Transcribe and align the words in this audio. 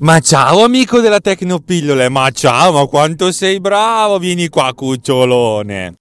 Ma 0.00 0.20
ciao 0.20 0.62
amico 0.62 1.00
della 1.00 1.18
Tecnopillole, 1.18 2.08
ma 2.08 2.30
ciao, 2.30 2.70
ma 2.72 2.86
quanto 2.86 3.32
sei 3.32 3.58
bravo, 3.58 4.20
vieni 4.20 4.48
qua 4.48 4.72
cucciolone. 4.72 5.94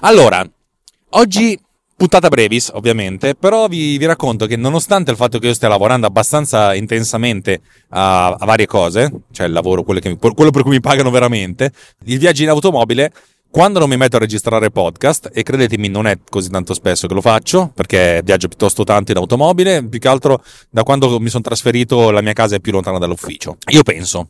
Allora, 0.00 0.46
oggi 1.12 1.58
puntata 2.04 2.28
brevis, 2.28 2.70
ovviamente, 2.74 3.34
però 3.34 3.66
vi, 3.66 3.96
vi, 3.96 4.04
racconto 4.04 4.44
che 4.44 4.56
nonostante 4.56 5.10
il 5.10 5.16
fatto 5.16 5.38
che 5.38 5.46
io 5.46 5.54
stia 5.54 5.68
lavorando 5.68 6.06
abbastanza 6.06 6.74
intensamente 6.74 7.62
a, 7.90 8.26
a 8.32 8.44
varie 8.44 8.66
cose, 8.66 9.10
cioè 9.32 9.46
il 9.46 9.52
lavoro, 9.52 9.82
quello, 9.84 10.00
che, 10.00 10.18
quello 10.18 10.50
per 10.50 10.62
cui 10.62 10.72
mi 10.72 10.80
pagano 10.80 11.10
veramente, 11.10 11.72
il 12.04 12.18
viaggio 12.18 12.42
in 12.42 12.50
automobile 12.50 13.10
quando 13.48 13.78
non 13.78 13.88
mi 13.88 13.96
metto 13.96 14.16
a 14.16 14.18
registrare 14.18 14.70
podcast, 14.70 15.30
e 15.32 15.42
credetemi 15.42 15.88
non 15.88 16.06
è 16.06 16.18
così 16.28 16.50
tanto 16.50 16.74
spesso 16.74 17.06
che 17.06 17.14
lo 17.14 17.22
faccio, 17.22 17.70
perché 17.72 18.20
viaggio 18.22 18.48
piuttosto 18.48 18.84
tanto 18.84 19.12
in 19.12 19.16
automobile, 19.16 19.86
più 19.86 19.98
che 19.98 20.08
altro 20.08 20.42
da 20.68 20.82
quando 20.82 21.18
mi 21.20 21.30
sono 21.30 21.42
trasferito 21.44 22.10
la 22.10 22.20
mia 22.20 22.32
casa 22.32 22.56
è 22.56 22.60
più 22.60 22.72
lontana 22.72 22.98
dall'ufficio. 22.98 23.56
Io 23.70 23.82
penso, 23.82 24.28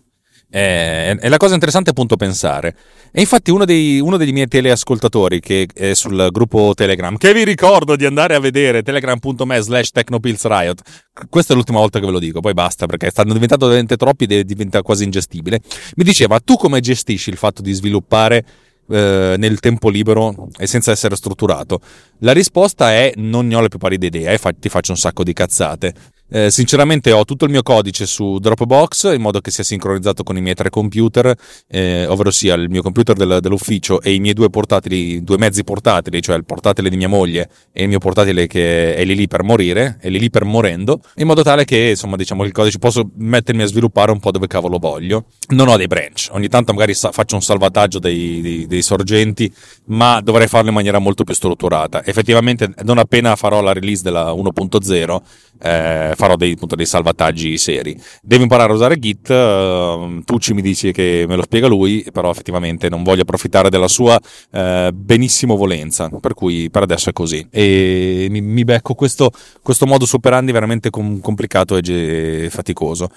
eh, 0.55 1.19
e 1.21 1.29
la 1.29 1.37
cosa 1.37 1.55
interessante 1.55 1.89
è 1.89 1.93
appunto 1.93 2.15
pensare. 2.15 2.77
E 3.11 3.21
infatti 3.21 3.51
uno, 3.51 3.65
dei, 3.65 3.99
uno 3.99 4.17
degli 4.17 4.33
miei 4.33 4.47
teleascoltatori 4.47 5.41
che 5.41 5.67
è 5.75 5.95
sul 5.95 6.29
gruppo 6.31 6.75
Telegram, 6.77 7.17
che 7.17 7.35
vi 7.35 7.43
ricordo 7.43 7.97
di 7.97 8.07
andare 8.07 8.37
a 8.37 8.39
vedere, 8.39 8.85
telegram.me 8.85 9.61
slash 9.61 9.91
technopillsriot, 9.91 10.81
questa 11.29 11.55
è 11.55 11.57
l'ultima 11.57 11.81
volta 11.81 11.99
che 11.99 12.07
ve 12.07 12.13
lo 12.13 12.21
dico, 12.21 12.39
poi 12.39 12.55
basta 12.55 12.87
perché 12.87 13.11
stanno 13.11 13.33
diventando 13.33 13.67
veramente 13.67 13.97
troppi 13.97 14.27
e 14.27 14.45
diventa 14.45 14.83
quasi 14.83 15.03
ingestibile, 15.03 15.61
mi 15.97 16.05
diceva 16.05 16.39
tu 16.39 16.55
come 16.55 16.79
gestisci 16.79 17.31
il 17.31 17.37
fatto 17.37 17.61
di 17.61 17.73
sviluppare 17.73 18.45
eh, 18.89 19.35
nel 19.37 19.59
tempo 19.59 19.89
libero 19.89 20.49
e 20.57 20.69
senza 20.69 20.93
essere 20.93 21.17
strutturato? 21.17 21.81
La 22.19 22.33
risposta 22.33 22.93
è 22.93 23.13
non 23.17 23.49
ne 23.49 23.57
ho 23.57 23.61
la 23.61 23.69
più 23.69 23.79
pallida 23.79 24.07
idea 24.07 24.31
e 24.31 24.39
ti 24.61 24.69
faccio 24.69 24.93
un 24.93 24.99
sacco 24.99 25.25
di 25.25 25.33
cazzate. 25.33 25.95
Eh, 26.27 26.51
sinceramente 26.51 27.13
ho 27.13 27.25
tutto 27.27 27.45
il 27.45 27.51
mio 27.51 27.63
codice 27.63 28.07
su 28.07 28.39
Dropbox 28.39 29.13
in 29.13 29.21
modo 29.21 29.41
che 29.41 29.51
sia 29.51 29.63
sincronizzato 29.63 30.23
con 30.23 30.39
i 30.39 30.41
miei 30.41 30.55
tre 30.55 30.71
computer, 30.71 31.35
eh, 31.69 32.07
ovvero 32.07 32.31
sia 32.31 32.55
il 32.55 32.71
mio 32.71 32.81
computer 32.81 33.15
del, 33.15 33.39
dell'ufficio 33.43 34.01
e 34.01 34.15
i 34.15 34.21
miei 34.21 34.33
due 34.33 34.49
portatili, 34.49 35.23
due 35.23 35.37
mezzi 35.37 35.65
portatili, 35.65 36.23
cioè 36.23 36.37
il 36.37 36.47
portatile 36.47 36.89
di 36.89 36.97
mia 36.97 37.09
moglie 37.09 37.51
e 37.73 37.83
il 37.83 37.89
mio 37.89 37.99
portatile 37.99 38.47
che 38.47 38.95
è 38.95 39.05
lì 39.05 39.15
lì 39.15 39.29
per 39.29 39.43
morire, 39.43 39.99
è 40.01 40.09
lì 40.09 40.19
lì 40.19 40.31
per 40.31 40.45
morendo, 40.45 41.01
in 41.17 41.27
modo 41.27 41.43
tale 41.43 41.67
che 41.67 41.91
insomma 41.91 42.17
diciamo 42.17 42.45
il 42.45 42.53
codice 42.53 42.79
posso 42.79 43.11
mettermi 43.17 43.63
a 43.63 43.67
sviluppare 43.67 44.11
un 44.11 44.19
po' 44.19 44.31
dove 44.31 44.47
cavolo 44.47 44.79
voglio. 44.79 45.27
Non 45.49 45.69
ho 45.69 45.77
dei 45.77 45.89
branch, 45.89 46.29
ogni 46.31 46.49
tanto 46.49 46.73
magari 46.73 46.95
sa- 46.95 47.13
faccio 47.13 47.35
un 47.35 47.43
salvataggio 47.43 47.99
dei, 47.99 48.41
dei, 48.41 48.67
dei 48.67 48.83
sorgenti, 48.83 49.53
ma 49.87 50.23
dovrei 50.23 50.49
farlo 50.49 50.71
in 50.71 50.75
maniera 50.75 50.99
molto 50.99 51.23
più 51.23 51.35
strutturata. 51.35 52.03
Effettivamente 52.03 52.73
non 52.83 52.97
appena 52.97 53.37
farò 53.37 53.61
la 53.61 53.75
release 53.75 54.03
della 54.03 54.33
1.0 54.33 55.21
eh, 55.65 56.13
farò 56.15 56.37
dei, 56.37 56.53
appunto, 56.53 56.77
dei, 56.77 56.85
salvataggi 56.85 57.57
seri. 57.57 57.99
Devo 58.21 58.43
imparare 58.43 58.73
a 58.73 58.75
usare 58.75 58.99
Git, 58.99 59.31
uh, 59.31 60.23
Tucci 60.23 60.53
mi 60.53 60.61
dice 60.61 60.93
che 60.93 61.25
me 61.27 61.37
lo 61.37 61.43
spiega 61.43 61.67
lui, 61.67 62.05
però 62.13 62.31
effettivamente 62.31 62.91
non 62.91 63.03
voglio 63.03 63.23
approfittare 63.23 63.71
della 63.71 63.89
sua 63.89 64.15
uh, 64.15 64.91
benissimo 64.93 65.57
volenza, 65.57 66.11
per 66.21 66.35
cui 66.35 66.69
per 66.69 66.83
adesso 66.83 67.09
è 67.09 67.13
così. 67.15 67.47
E 67.51 68.27
mi, 68.29 68.43
mi 68.43 68.65
becco 68.65 68.95
questo, 68.95 69.31
questo 69.63 69.87
modo 69.87 70.05
superandi 70.05 70.53
veramente 70.53 70.91
com- 70.91 71.21
complicato 71.21 71.79
e 71.79 71.81
ge- 71.81 72.49
faticoso. 72.51 73.09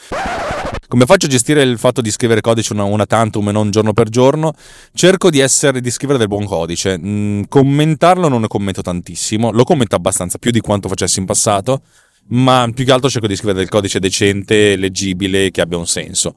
Come 0.88 1.06
faccio 1.06 1.26
a 1.26 1.30
gestire 1.30 1.62
il 1.64 1.78
fatto 1.78 2.00
di 2.00 2.10
scrivere 2.12 2.40
codice 2.40 2.72
una, 2.72 2.86
una 2.86 3.06
tantum 3.06 3.50
e 3.50 3.52
non 3.52 3.72
giorno 3.72 3.92
per 3.92 4.08
giorno? 4.08 4.54
Cerco 4.94 5.30
di, 5.30 5.40
essere, 5.40 5.82
di 5.82 5.92
scrivere 5.92 6.18
del 6.18 6.30
buon 6.30 6.46
codice. 6.46 6.98
Mm, 6.98 7.42
commentarlo 7.50 8.30
non 8.30 8.40
ne 8.40 8.48
commento 8.48 8.82
tantissimo, 8.82 9.52
lo 9.52 9.66
commento 9.66 9.98
abbastanza 9.98 10.38
più 10.38 10.50
di 10.50 10.62
quanto 10.62 10.88
facessi 10.88 11.20
in 11.20 11.26
passato 11.26 11.82
ma 12.30 12.70
più 12.74 12.86
che 12.86 12.92
altro 12.92 13.10
cerco 13.10 13.28
di 13.28 13.36
scrivere 13.36 13.60
del 13.60 13.70
codice 13.70 14.00
decente, 14.00 14.76
leggibile, 14.76 15.52
che 15.52 15.62
abbia 15.62 15.78
un 15.78 15.88
senso. 15.88 16.36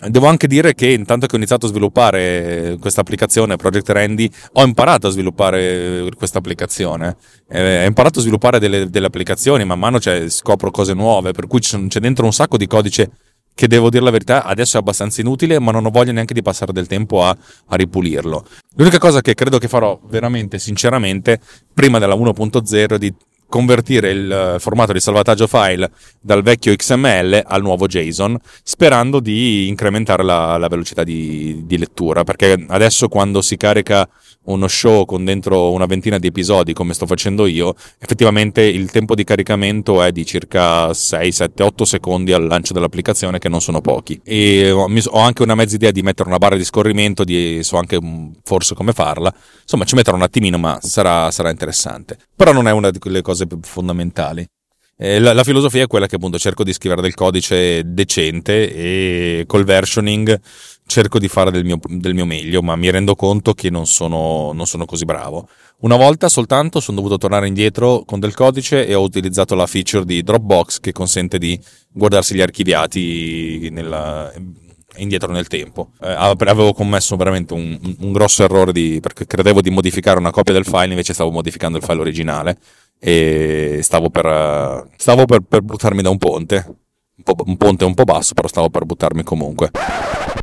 Devo 0.00 0.28
anche 0.28 0.46
dire 0.46 0.74
che 0.74 0.90
intanto 0.90 1.26
che 1.26 1.34
ho 1.34 1.38
iniziato 1.38 1.66
a 1.66 1.68
sviluppare 1.70 2.76
questa 2.78 3.00
applicazione, 3.00 3.56
Project 3.56 3.88
Randy, 3.88 4.30
ho 4.52 4.62
imparato 4.62 5.08
a 5.08 5.10
sviluppare 5.10 6.08
questa 6.16 6.38
applicazione. 6.38 7.16
Eh, 7.48 7.82
ho 7.82 7.86
imparato 7.86 8.20
a 8.20 8.22
sviluppare 8.22 8.60
delle, 8.60 8.88
delle 8.90 9.06
applicazioni, 9.06 9.64
man 9.64 9.80
mano 9.80 9.98
cioè, 9.98 10.28
scopro 10.28 10.70
cose 10.70 10.94
nuove, 10.94 11.32
per 11.32 11.48
cui 11.48 11.58
c'è 11.58 11.98
dentro 11.98 12.24
un 12.24 12.32
sacco 12.32 12.56
di 12.56 12.68
codice 12.68 13.10
che 13.58 13.66
devo 13.66 13.90
dire 13.90 14.04
la 14.04 14.12
verità 14.12 14.44
adesso 14.44 14.76
è 14.76 14.80
abbastanza 14.80 15.20
inutile, 15.20 15.58
ma 15.58 15.72
non 15.72 15.84
ho 15.84 15.90
voglia 15.90 16.12
neanche 16.12 16.32
di 16.32 16.42
passare 16.42 16.72
del 16.72 16.86
tempo 16.86 17.24
a, 17.24 17.36
a 17.66 17.74
ripulirlo. 17.74 18.46
L'unica 18.76 18.98
cosa 18.98 19.20
che 19.20 19.34
credo 19.34 19.58
che 19.58 19.66
farò 19.66 19.98
veramente, 20.04 20.60
sinceramente, 20.60 21.40
prima 21.74 21.98
della 21.98 22.14
1.0 22.14 22.94
è 22.94 22.98
di 22.98 23.12
convertire 23.48 24.10
il 24.10 24.30
eh, 24.30 24.58
formato 24.58 24.92
di 24.92 25.00
salvataggio 25.00 25.46
file 25.46 25.90
dal 26.20 26.42
vecchio 26.42 26.74
XML 26.74 27.42
al 27.44 27.62
nuovo 27.62 27.86
JSON, 27.86 28.38
sperando 28.62 29.20
di 29.20 29.66
incrementare 29.68 30.22
la, 30.22 30.56
la 30.58 30.68
velocità 30.68 31.02
di, 31.02 31.62
di, 31.64 31.78
lettura, 31.78 32.24
perché 32.24 32.64
adesso 32.68 33.08
quando 33.08 33.42
si 33.42 33.56
carica 33.56 34.08
uno 34.48 34.68
show 34.68 35.06
con 35.06 35.24
dentro 35.24 35.72
una 35.72 35.86
ventina 35.86 36.18
di 36.18 36.26
episodi, 36.26 36.74
come 36.74 36.92
sto 36.92 37.06
facendo 37.06 37.46
io, 37.46 37.74
effettivamente 37.98 38.62
il 38.62 38.90
tempo 38.90 39.14
di 39.14 39.24
caricamento 39.24 40.02
è 40.02 40.12
di 40.12 40.26
circa 40.26 40.92
6, 40.92 41.32
7, 41.32 41.62
8 41.62 41.84
secondi 41.84 42.32
al 42.32 42.46
lancio 42.46 42.74
dell'applicazione, 42.74 43.38
che 43.38 43.48
non 43.48 43.60
sono 43.60 43.80
pochi. 43.80 44.20
E 44.22 44.70
ho 44.70 45.18
anche 45.18 45.42
una 45.42 45.54
mezza 45.54 45.76
idea 45.76 45.90
di 45.90 46.02
mettere 46.02 46.28
una 46.28 46.38
barra 46.38 46.56
di 46.56 46.64
scorrimento, 46.64 47.24
di, 47.24 47.62
so 47.62 47.76
anche 47.78 47.98
forse 48.42 48.74
come 48.74 48.92
farla. 48.92 49.32
Insomma, 49.62 49.84
ci 49.84 49.94
metterò 49.94 50.16
un 50.16 50.22
attimino, 50.22 50.58
ma 50.58 50.78
sarà, 50.82 51.30
sarà 51.30 51.50
interessante. 51.50 52.18
Però 52.36 52.52
non 52.52 52.68
è 52.68 52.72
una 52.72 52.90
di 52.90 52.98
quelle 52.98 53.22
cose 53.22 53.38
cose 53.38 53.46
fondamentali. 54.98 55.18
La, 55.20 55.32
la, 55.32 55.44
filosofia 55.44 55.84
è 55.84 55.86
quella 55.86 56.06
che 56.06 56.16
appunto 56.16 56.38
cerco 56.38 56.64
di 56.64 56.72
scrivere 56.72 57.00
del 57.00 57.14
codice 57.14 57.82
decente 57.86 58.72
e 58.72 59.44
col 59.46 59.64
versioning 59.64 60.40
cerco 60.86 61.18
di 61.18 61.28
fare 61.28 61.50
del 61.50 61.64
mio, 61.64 61.78
del 61.86 62.14
mio 62.14 62.24
meglio, 62.24 62.62
ma 62.62 62.74
mi 62.74 62.90
rendo 62.90 63.14
conto 63.14 63.52
che 63.52 63.70
non 63.70 63.86
sono, 63.86 64.52
non 64.52 64.66
sono, 64.66 64.86
così 64.86 65.04
bravo. 65.04 65.48
Una 65.80 65.96
volta 65.96 66.28
soltanto 66.28 66.80
sono 66.80 66.96
dovuto 66.96 67.18
tornare 67.18 67.46
indietro 67.46 68.02
con 68.04 68.18
del 68.18 68.34
codice 68.34 68.86
e 68.86 68.94
ho 68.94 69.02
utilizzato 69.02 69.54
la 69.54 69.66
feature 69.66 70.04
di 70.04 70.22
Dropbox 70.22 70.80
che 70.80 70.92
consente 70.92 71.38
di 71.38 71.60
guardarsi 71.92 72.34
gli 72.34 72.40
archiviati 72.40 73.68
nella, 73.70 74.32
indietro 74.96 75.30
nel 75.30 75.46
tempo. 75.46 75.90
Eh, 76.00 76.10
avevo 76.10 76.72
commesso 76.72 77.16
veramente 77.16 77.52
un, 77.52 77.78
un 78.00 78.12
grosso 78.12 78.42
errore 78.42 78.72
di, 78.72 78.98
perché 79.00 79.26
credevo 79.26 79.60
di 79.60 79.70
modificare 79.70 80.18
una 80.18 80.30
copia 80.30 80.54
del 80.54 80.64
file, 80.64 80.88
invece 80.88 81.12
stavo 81.12 81.30
modificando 81.30 81.76
il 81.76 81.84
file 81.84 82.00
originale 82.00 82.58
e 82.98 83.80
stavo 83.82 84.10
per, 84.10 84.88
stavo 84.96 85.24
per, 85.24 85.40
per 85.40 85.62
buttarmi 85.62 86.02
da 86.02 86.10
un 86.10 86.18
ponte. 86.18 86.76
Un, 87.44 87.56
ponte 87.56 87.84
un 87.84 87.94
po' 87.94 88.04
basso, 88.04 88.32
però 88.34 88.48
stavo 88.48 88.70
per 88.70 88.84
buttarmi 88.84 89.22
comunque. 89.22 89.70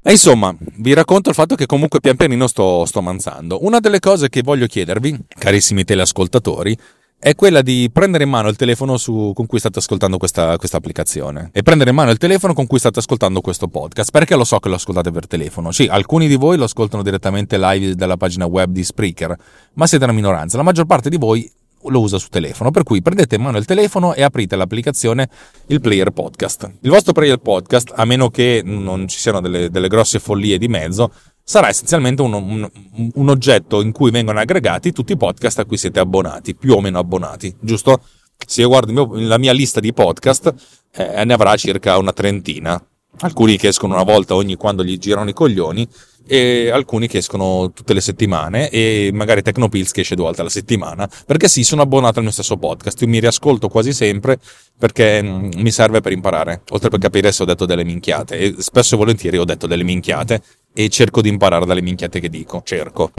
E 0.04 0.12
insomma, 0.12 0.56
vi 0.78 0.94
racconto 0.94 1.30
il 1.30 1.36
fatto 1.36 1.56
che 1.56 1.66
comunque 1.66 2.00
pian 2.00 2.16
pianino 2.16 2.48
sto, 2.48 2.86
sto 2.86 3.00
avanzando. 3.00 3.64
Una 3.66 3.80
delle 3.80 4.00
cose 4.00 4.30
che 4.30 4.42
voglio 4.44 4.68
chiedervi, 4.68 5.18
carissimi 5.28 5.84
teleascoltatori, 5.84 6.78
è 7.18 7.34
quella 7.34 7.62
di 7.64 7.90
prendere 7.92 8.26
in 8.26 8.30
mano 8.30 8.50
il 8.50 8.56
telefono 8.56 8.98
su, 8.98 9.32
con 9.34 9.48
cui 9.48 9.58
state 9.58 9.80
ascoltando 9.80 10.18
questa, 10.18 10.58
questa, 10.58 10.78
applicazione 10.78 11.50
e 11.54 11.64
prendere 11.64 11.90
in 11.90 11.96
mano 11.96 12.12
il 12.12 12.18
telefono 12.18 12.54
con 12.54 12.68
cui 12.68 12.78
state 12.78 13.00
ascoltando 13.00 13.42
questo 13.42 13.68
podcast 13.68 14.12
perché 14.12 14.36
lo 14.36 14.44
so 14.44 14.60
che 14.60 14.70
lo 14.70 14.76
ascoltate 14.76 15.10
per 15.10 15.26
telefono 15.26 15.72
sì, 15.72 15.88
alcuni 15.88 16.28
di 16.28 16.36
voi 16.36 16.58
lo 16.58 16.66
ascoltano 16.66 17.02
direttamente 17.02 17.58
live 17.58 17.96
dalla 17.96 18.18
pagina 18.18 18.46
web 18.46 18.72
di 18.72 18.84
Spreaker 18.84 19.36
ma 19.74 19.88
siete 19.88 20.04
una 20.04 20.14
minoranza 20.14 20.58
la 20.58 20.64
maggior 20.64 20.86
parte 20.86 21.10
di 21.10 21.18
voi 21.18 21.52
lo 21.90 22.00
usa 22.00 22.18
su 22.18 22.28
telefono. 22.30 22.72
Per 22.72 22.84
cui 22.84 23.02
prendete 23.02 23.36
in 23.36 23.42
mano 23.42 23.58
il 23.58 23.66
telefono 23.66 24.14
e 24.14 24.24
aprite 24.24 24.56
l'applicazione 24.56 25.30
il 25.68 25.82
Player 25.82 26.12
Podcast. 26.12 26.72
Il 26.82 26.90
vostro 26.90 27.14
Player 27.14 27.38
Podcast, 27.38 27.94
a 27.96 28.06
meno 28.06 28.30
che 28.30 28.62
non 28.64 29.08
ci 29.08 29.20
siano 29.20 29.42
delle, 29.42 29.70
delle 29.70 29.88
grosse 29.88 30.20
follie 30.20 30.58
di 30.58 30.68
mezzo, 30.68 31.12
sarà 31.44 31.70
essenzialmente 31.70 32.24
un, 32.24 32.34
un, 32.34 32.70
un, 33.14 33.30
oggetto 33.30 33.82
in 33.82 33.92
cui 33.92 34.10
vengono 34.10 34.40
aggregati 34.40 34.92
tutti 34.92 35.12
i 35.14 35.18
podcast 35.18 35.60
a 35.60 35.66
cui 35.66 35.78
siete 35.78 36.00
abbonati, 36.00 36.56
più 36.56 36.74
o 36.74 36.82
meno 36.82 36.98
abbonati, 36.98 37.56
giusto? 37.60 38.02
Se 38.46 38.62
io 38.62 38.68
guardo 38.68 38.92
mio, 38.92 39.10
la 39.14 39.38
mia 39.38 39.54
lista 39.54 39.80
di 39.80 39.94
podcast, 39.94 40.54
eh, 40.92 41.24
ne 41.24 41.34
avrà 41.34 41.56
circa 41.56 41.98
una 41.98 42.14
trentina. 42.14 42.84
Alcuni 43.20 43.58
che 43.58 43.70
escono 43.70 43.94
una 43.94 44.04
volta 44.04 44.36
ogni 44.36 44.56
quando 44.56 44.84
gli 44.84 44.98
girano 44.98 45.30
i 45.30 45.34
coglioni, 45.34 45.88
e 46.28 46.70
alcuni 46.70 47.08
che 47.08 47.20
escono 47.20 47.72
tutte 47.72 47.94
le 47.94 48.02
settimane 48.02 48.70
e 48.70 49.12
magari 49.14 49.42
Tecnopills 49.42 49.92
che 49.92 50.02
esce 50.02 50.16
due 50.16 50.26
volte 50.26 50.42
alla 50.42 50.50
settimana 50.50 51.10
perché 51.26 51.48
sì 51.48 51.64
sono 51.64 51.82
abbonato 51.82 52.18
al 52.18 52.24
mio 52.24 52.34
stesso 52.34 52.58
podcast. 52.58 53.02
Io 53.02 53.08
mi 53.08 53.20
riascolto 53.20 53.68
quasi 53.68 53.94
sempre 53.94 54.40
perché 54.78 55.22
mm, 55.22 55.52
mi 55.58 55.72
serve 55.72 56.02
per 56.02 56.12
imparare. 56.12 56.62
Oltre 56.72 56.90
per 56.90 57.00
capire 57.00 57.32
se 57.32 57.44
ho 57.44 57.46
detto 57.46 57.66
delle 57.66 57.84
minchiate. 57.84 58.38
E 58.38 58.56
spesso 58.60 58.96
e 58.96 58.98
volentieri 58.98 59.38
ho 59.38 59.46
detto 59.46 59.68
delle 59.68 59.84
minchiate 59.84 60.42
e 60.74 60.90
cerco 60.90 61.22
di 61.22 61.30
imparare 61.30 61.66
dalle 61.66 61.82
minchiate 61.82 62.20
che 62.20 62.30
dico. 62.30 62.62
Cerco. 62.66 63.12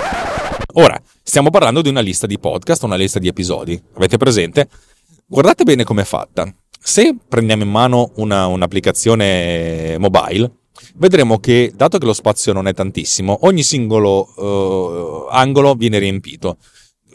Ora 0.74 1.00
stiamo 1.22 1.50
parlando 1.50 1.80
di 1.80 1.88
una 1.88 2.00
lista 2.00 2.26
di 2.26 2.38
podcast 2.38 2.82
una 2.82 2.96
lista 2.96 3.18
di 3.18 3.28
episodi. 3.28 3.80
Avete 3.94 4.16
presente? 4.16 4.68
Guardate 5.26 5.64
bene 5.64 5.84
com'è 5.84 6.04
fatta. 6.04 6.52
Se 6.78 7.16
prendiamo 7.28 7.62
in 7.62 7.70
mano 7.70 8.12
una, 8.16 8.46
un'applicazione 8.46 9.96
mobile 9.98 10.50
vedremo 10.96 11.38
che, 11.38 11.72
dato 11.74 11.98
che 11.98 12.06
lo 12.06 12.12
spazio 12.12 12.52
non 12.52 12.66
è 12.68 12.74
tantissimo, 12.74 13.38
ogni 13.42 13.62
singolo 13.62 14.32
uh, 14.36 15.28
angolo 15.30 15.74
viene 15.74 15.98
riempito. 15.98 16.58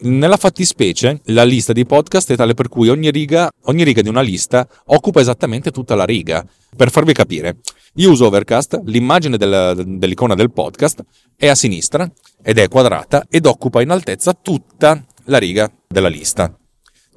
Nella 0.03 0.37
fattispecie, 0.37 1.21
la 1.25 1.43
lista 1.43 1.73
di 1.73 1.85
podcast 1.85 2.31
è 2.31 2.35
tale 2.35 2.55
per 2.55 2.69
cui 2.69 2.89
ogni 2.89 3.11
riga, 3.11 3.51
ogni 3.65 3.83
riga 3.83 4.01
di 4.01 4.09
una 4.09 4.21
lista 4.21 4.67
occupa 4.85 5.19
esattamente 5.19 5.69
tutta 5.69 5.93
la 5.93 6.05
riga. 6.05 6.43
Per 6.75 6.89
farvi 6.89 7.13
capire, 7.13 7.57
io 7.95 8.09
uso 8.09 8.25
Overcast, 8.25 8.81
l'immagine 8.85 9.37
del, 9.37 9.83
dell'icona 9.85 10.33
del 10.33 10.51
podcast 10.51 11.03
è 11.35 11.47
a 11.47 11.55
sinistra 11.55 12.09
ed 12.41 12.57
è 12.57 12.67
quadrata 12.67 13.25
ed 13.29 13.45
occupa 13.45 13.81
in 13.81 13.91
altezza 13.91 14.33
tutta 14.33 15.03
la 15.25 15.37
riga 15.37 15.71
della 15.87 16.09
lista 16.09 16.55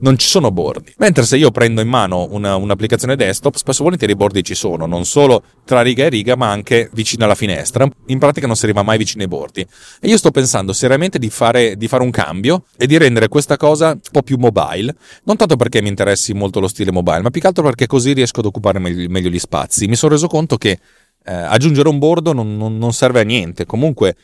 non 0.04 0.18
ci 0.18 0.28
sono 0.28 0.50
bordi. 0.50 0.92
Mentre 0.98 1.24
se 1.24 1.38
io 1.38 1.50
prendo 1.50 1.80
in 1.80 1.88
mano 1.88 2.28
una, 2.30 2.56
un'applicazione 2.56 3.16
desktop, 3.16 3.56
spesso 3.56 3.82
volentieri 3.82 4.12
i 4.12 4.16
bordi 4.16 4.44
ci 4.44 4.54
sono, 4.54 4.84
non 4.84 5.06
solo 5.06 5.42
tra 5.64 5.80
riga 5.80 6.04
e 6.04 6.10
riga, 6.10 6.36
ma 6.36 6.50
anche 6.50 6.90
vicino 6.92 7.24
alla 7.24 7.34
finestra. 7.34 7.88
In 8.06 8.18
pratica 8.18 8.46
non 8.46 8.54
si 8.54 8.64
arriva 8.66 8.82
mai 8.82 8.98
vicino 8.98 9.22
ai 9.22 9.28
bordi. 9.28 9.66
E 10.00 10.08
io 10.08 10.18
sto 10.18 10.30
pensando 10.30 10.74
seriamente 10.74 11.18
di 11.18 11.30
fare, 11.30 11.76
di 11.76 11.88
fare 11.88 12.02
un 12.02 12.10
cambio 12.10 12.64
e 12.76 12.86
di 12.86 12.98
rendere 12.98 13.28
questa 13.28 13.56
cosa 13.56 13.92
un 13.92 14.00
po' 14.12 14.22
più 14.22 14.36
mobile. 14.36 14.94
Non 15.24 15.36
tanto 15.36 15.56
perché 15.56 15.80
mi 15.80 15.88
interessi 15.88 16.34
molto 16.34 16.60
lo 16.60 16.68
stile 16.68 16.92
mobile, 16.92 17.22
ma 17.22 17.30
più 17.30 17.40
che 17.40 17.46
altro 17.46 17.64
perché 17.64 17.86
così 17.86 18.12
riesco 18.12 18.40
ad 18.40 18.46
occupare 18.46 18.78
meglio, 18.78 19.08
meglio 19.08 19.30
gli 19.30 19.38
spazi. 19.38 19.86
Mi 19.86 19.96
sono 19.96 20.12
reso 20.12 20.26
conto 20.26 20.58
che 20.58 20.78
eh, 21.24 21.32
aggiungere 21.32 21.88
un 21.88 21.98
bordo 21.98 22.34
non, 22.34 22.58
non, 22.58 22.76
non 22.76 22.92
serve 22.92 23.20
a 23.20 23.24
niente. 23.24 23.64
Comunque 23.64 24.14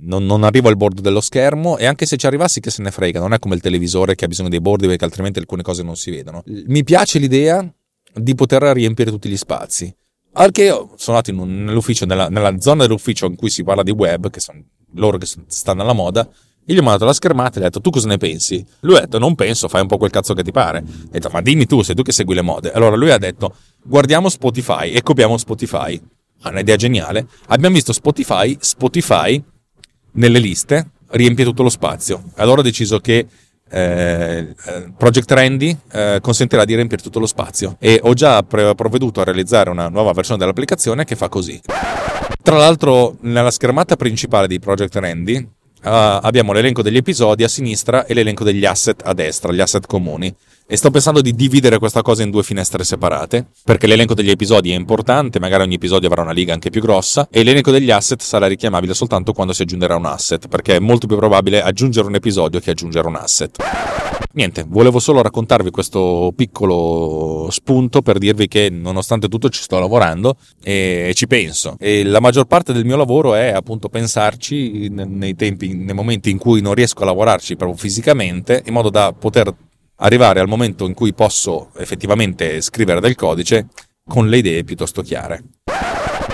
non, 0.00 0.24
non, 0.26 0.44
arrivo 0.44 0.68
al 0.68 0.76
bordo 0.76 1.00
dello 1.00 1.20
schermo 1.20 1.76
e 1.76 1.86
anche 1.86 2.06
se 2.06 2.16
ci 2.16 2.26
arrivassi 2.26 2.60
che 2.60 2.70
se 2.70 2.82
ne 2.82 2.90
frega, 2.90 3.20
non 3.20 3.32
è 3.32 3.38
come 3.38 3.54
il 3.54 3.60
televisore 3.60 4.14
che 4.14 4.24
ha 4.24 4.28
bisogno 4.28 4.48
dei 4.48 4.60
bordi 4.60 4.86
perché 4.86 5.04
altrimenti 5.04 5.38
alcune 5.38 5.62
cose 5.62 5.82
non 5.82 5.96
si 5.96 6.10
vedono. 6.10 6.42
Mi 6.46 6.84
piace 6.84 7.18
l'idea 7.18 7.66
di 8.14 8.34
poter 8.34 8.62
riempire 8.62 9.10
tutti 9.10 9.28
gli 9.28 9.36
spazi. 9.36 9.94
Anche 10.32 10.62
io 10.62 10.92
sono 10.96 11.16
andato 11.16 11.42
un, 11.42 11.64
nell'ufficio, 11.64 12.04
nella, 12.04 12.28
nella, 12.28 12.60
zona 12.60 12.82
dell'ufficio 12.82 13.26
in 13.26 13.36
cui 13.36 13.50
si 13.50 13.64
parla 13.64 13.82
di 13.82 13.90
web, 13.90 14.30
che 14.30 14.40
sono 14.40 14.62
loro 14.94 15.18
che 15.18 15.26
stanno 15.46 15.82
alla 15.82 15.92
moda, 15.92 16.28
io 16.68 16.74
gli 16.74 16.78
ho 16.78 16.82
mandato 16.82 17.06
la 17.06 17.12
schermata 17.12 17.56
e 17.56 17.60
gli 17.60 17.62
ho 17.62 17.66
detto 17.66 17.80
tu 17.80 17.90
cosa 17.90 18.08
ne 18.08 18.18
pensi? 18.18 18.64
Lui 18.80 18.96
ha 18.96 19.00
detto 19.00 19.18
non 19.18 19.34
penso, 19.34 19.68
fai 19.68 19.80
un 19.80 19.86
po' 19.86 19.96
quel 19.96 20.10
cazzo 20.10 20.34
che 20.34 20.42
ti 20.42 20.52
pare. 20.52 20.78
Ho 20.78 21.08
detto 21.10 21.30
ma 21.32 21.40
dimmi 21.40 21.66
tu, 21.66 21.82
sei 21.82 21.94
tu 21.94 22.02
che 22.02 22.12
segui 22.12 22.34
le 22.34 22.42
mode. 22.42 22.70
Allora 22.70 22.94
lui 22.94 23.10
ha 23.10 23.18
detto 23.18 23.54
guardiamo 23.82 24.28
Spotify 24.28 24.90
e 24.90 25.02
copiamo 25.02 25.36
Spotify. 25.38 26.00
Ah, 26.42 26.50
un'idea 26.50 26.76
geniale. 26.76 27.26
Abbiamo 27.46 27.74
visto 27.74 27.92
Spotify, 27.92 28.56
Spotify 28.60 29.42
nelle 30.12 30.38
liste 30.38 30.90
riempie 31.10 31.44
tutto 31.44 31.62
lo 31.62 31.68
spazio. 31.68 32.22
Allora 32.36 32.60
ho 32.60 32.64
deciso 32.64 32.98
che 33.00 33.26
eh, 33.70 34.54
Project 34.96 35.26
Trendy 35.26 35.76
eh, 35.92 36.18
consentirà 36.20 36.64
di 36.64 36.74
riempire 36.74 37.02
tutto 37.02 37.18
lo 37.18 37.26
spazio 37.26 37.76
e 37.78 38.00
ho 38.02 38.14
già 38.14 38.42
provveduto 38.42 39.20
a 39.20 39.24
realizzare 39.24 39.70
una 39.70 39.88
nuova 39.88 40.12
versione 40.12 40.38
dell'applicazione 40.38 41.04
che 41.04 41.16
fa 41.16 41.28
così. 41.28 41.60
Tra 42.42 42.56
l'altro, 42.56 43.16
nella 43.20 43.50
schermata 43.50 43.96
principale 43.96 44.46
di 44.46 44.58
Project 44.58 44.92
Trendy 44.92 45.48
Uh, 45.80 46.18
abbiamo 46.22 46.52
l'elenco 46.52 46.82
degli 46.82 46.96
episodi 46.96 47.44
a 47.44 47.48
sinistra 47.48 48.04
e 48.04 48.12
l'elenco 48.12 48.42
degli 48.42 48.64
asset 48.64 49.00
a 49.04 49.14
destra, 49.14 49.52
gli 49.52 49.60
asset 49.60 49.86
comuni. 49.86 50.34
E 50.70 50.76
sto 50.76 50.90
pensando 50.90 51.22
di 51.22 51.34
dividere 51.34 51.78
questa 51.78 52.02
cosa 52.02 52.22
in 52.22 52.30
due 52.30 52.42
finestre 52.42 52.84
separate, 52.84 53.46
perché 53.64 53.86
l'elenco 53.86 54.12
degli 54.12 54.28
episodi 54.28 54.70
è 54.70 54.74
importante, 54.74 55.40
magari 55.40 55.62
ogni 55.62 55.76
episodio 55.76 56.08
avrà 56.08 56.20
una 56.20 56.32
liga 56.32 56.52
anche 56.52 56.68
più 56.68 56.82
grossa, 56.82 57.26
e 57.30 57.42
l'elenco 57.42 57.70
degli 57.70 57.90
asset 57.90 58.20
sarà 58.20 58.46
richiamabile 58.46 58.92
soltanto 58.92 59.32
quando 59.32 59.54
si 59.54 59.62
aggiungerà 59.62 59.96
un 59.96 60.04
asset, 60.04 60.46
perché 60.46 60.76
è 60.76 60.78
molto 60.78 61.06
più 61.06 61.16
probabile 61.16 61.62
aggiungere 61.62 62.06
un 62.06 62.16
episodio 62.16 62.60
che 62.60 62.72
aggiungere 62.72 63.08
un 63.08 63.16
asset. 63.16 63.56
Niente, 64.34 64.66
volevo 64.68 64.98
solo 64.98 65.22
raccontarvi 65.22 65.70
questo 65.70 66.34
piccolo 66.36 67.48
spunto 67.50 68.02
per 68.02 68.18
dirvi 68.18 68.46
che 68.46 68.68
nonostante 68.68 69.26
tutto 69.28 69.48
ci 69.48 69.62
sto 69.62 69.78
lavorando 69.78 70.36
e 70.62 71.12
ci 71.14 71.26
penso. 71.26 71.76
E 71.78 72.04
la 72.04 72.20
maggior 72.20 72.44
parte 72.44 72.74
del 72.74 72.84
mio 72.84 72.96
lavoro 72.96 73.34
è 73.34 73.48
appunto 73.48 73.88
pensarci 73.88 74.90
nei 74.90 75.34
tempi, 75.34 75.74
nei 75.74 75.94
momenti 75.94 76.28
in 76.28 76.36
cui 76.36 76.60
non 76.60 76.74
riesco 76.74 77.04
a 77.04 77.06
lavorarci 77.06 77.56
proprio 77.56 77.78
fisicamente, 77.78 78.62
in 78.66 78.74
modo 78.74 78.90
da 78.90 79.14
poter 79.18 79.50
arrivare 79.98 80.40
al 80.40 80.48
momento 80.48 80.86
in 80.86 80.94
cui 80.94 81.12
posso 81.12 81.70
effettivamente 81.76 82.60
scrivere 82.60 83.00
del 83.00 83.14
codice 83.14 83.68
con 84.06 84.28
le 84.28 84.38
idee 84.38 84.64
piuttosto 84.64 85.02
chiare. 85.02 85.42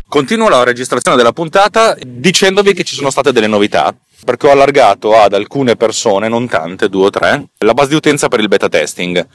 Continuo 0.07 0.49
la 0.49 0.63
registrazione 0.63 1.17
della 1.17 1.33
puntata 1.33 1.97
dicendovi 2.01 2.73
che 2.73 2.85
ci 2.85 2.95
sono 2.95 3.11
state 3.11 3.33
delle 3.33 3.49
novità, 3.49 3.93
perché 4.25 4.47
ho 4.47 4.53
allargato 4.53 5.17
ad 5.19 5.33
alcune 5.33 5.77
persone, 5.77 6.29
non 6.29 6.47
tante, 6.47 6.89
due 6.89 7.07
o 7.07 7.11
tre, 7.11 7.49
la 7.59 7.75
base 7.75 7.89
di 7.89 7.95
utenza 7.97 8.29
per 8.29 8.39
il 8.39 8.49
beta 8.49 8.69
testing. 8.69 9.27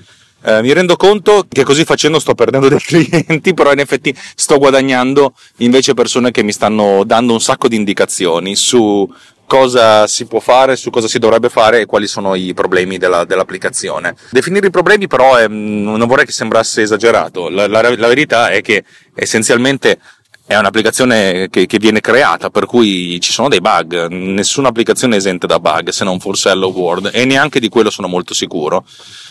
Eh, 0.42 0.62
mi 0.62 0.72
rendo 0.72 0.96
conto 0.96 1.46
che 1.50 1.66
così 1.66 1.84
facendo 1.84 2.18
sto 2.18 2.34
perdendo 2.34 2.70
dei 2.70 2.80
clienti, 2.82 3.54
però 3.54 3.74
in 3.74 3.80
effetti 3.80 4.16
sto 4.36 4.58
guadagnando 4.58 5.34
invece 5.58 5.94
persone 5.94 6.32
che 6.32 6.44
mi 6.44 6.54
stanno 6.54 7.04
dando 7.04 7.34
un 7.34 7.42
sacco 7.42 7.68
di 7.68 7.76
indicazioni 7.76 8.56
su 8.56 9.06
cosa 9.50 10.06
si 10.06 10.28
può 10.28 10.40
fare, 10.40 10.76
su 10.76 10.92
cosa 10.92 11.08
si 11.08 11.18
dovrebbe 11.18 11.50
fare 11.50 11.82
e 11.82 11.86
quali 11.88 12.06
sono 12.06 12.36
i 12.36 12.54
problemi 12.54 13.00
della, 13.00 13.26
dell'applicazione. 13.26 14.16
Definire 14.30 14.68
i 14.68 14.70
problemi 14.70 15.08
però 15.08 15.38
è, 15.38 15.48
non 15.48 16.06
vorrei 16.06 16.26
che 16.26 16.32
sembrasse 16.32 16.84
esagerato, 16.84 17.50
la, 17.50 17.68
la, 17.68 17.82
la 17.82 18.08
verità 18.08 18.50
è 18.50 18.62
che 18.62 18.84
essenzialmente 19.16 19.98
è 20.46 20.56
un'applicazione 20.56 21.48
che, 21.50 21.66
che, 21.66 21.80
viene 21.80 22.00
creata, 22.00 22.52
per 22.52 22.68
cui 22.68 23.20
ci 23.22 23.32
sono 23.32 23.50
dei 23.50 23.60
bug, 23.60 24.08
nessuna 24.08 24.70
applicazione 24.70 25.16
è 25.16 25.18
esente 25.18 25.48
da 25.48 25.60
bug, 25.60 25.90
se 25.90 26.04
non 26.04 26.20
forse 26.20 26.50
Hello 26.50 26.70
World, 26.70 27.10
e 27.12 27.26
neanche 27.26 27.60
di 27.60 27.70
quello 27.70 27.90
sono 27.90 28.08
molto 28.08 28.36
sicuro. 28.36 28.86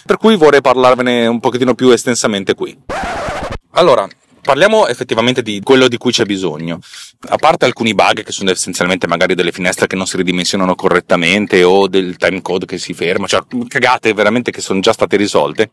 Per 0.05 0.17
cui 0.17 0.37
vorrei 0.37 0.61
parlarvene 0.61 1.29
un 1.29 1.38
pochettino 1.38 1.75
più 1.75 1.91
estensamente 1.91 2.55
qui. 2.55 2.76
Allora, 3.73 4.09
parliamo 4.49 4.87
effettivamente 4.87 5.43
di 5.43 5.61
quello 5.62 5.89
di 5.89 5.99
cui 5.99 6.11
c'è 6.11 6.25
bisogno. 6.25 6.79
A 7.29 7.37
parte 7.37 7.67
alcuni 7.67 7.93
bug 7.93 8.23
che 8.23 8.33
sono 8.33 8.50
essenzialmente 8.50 9.06
magari 9.06 9.35
delle 9.35 9.53
finestre 9.53 9.87
che 9.87 9.95
non 9.95 10.06
si 10.06 10.17
ridimensionano 10.17 10.75
correttamente 10.75 11.62
o 11.65 11.87
del 11.87 12.17
timecode 12.17 12.65
che 12.65 12.79
si 12.79 12.94
ferma, 12.94 13.27
cioè 13.27 13.43
cagate 13.69 14.15
veramente 14.15 14.51
che 14.51 14.63
sono 14.63 14.81
già 14.81 14.94
state 14.94 15.19
risolte. 15.19 15.72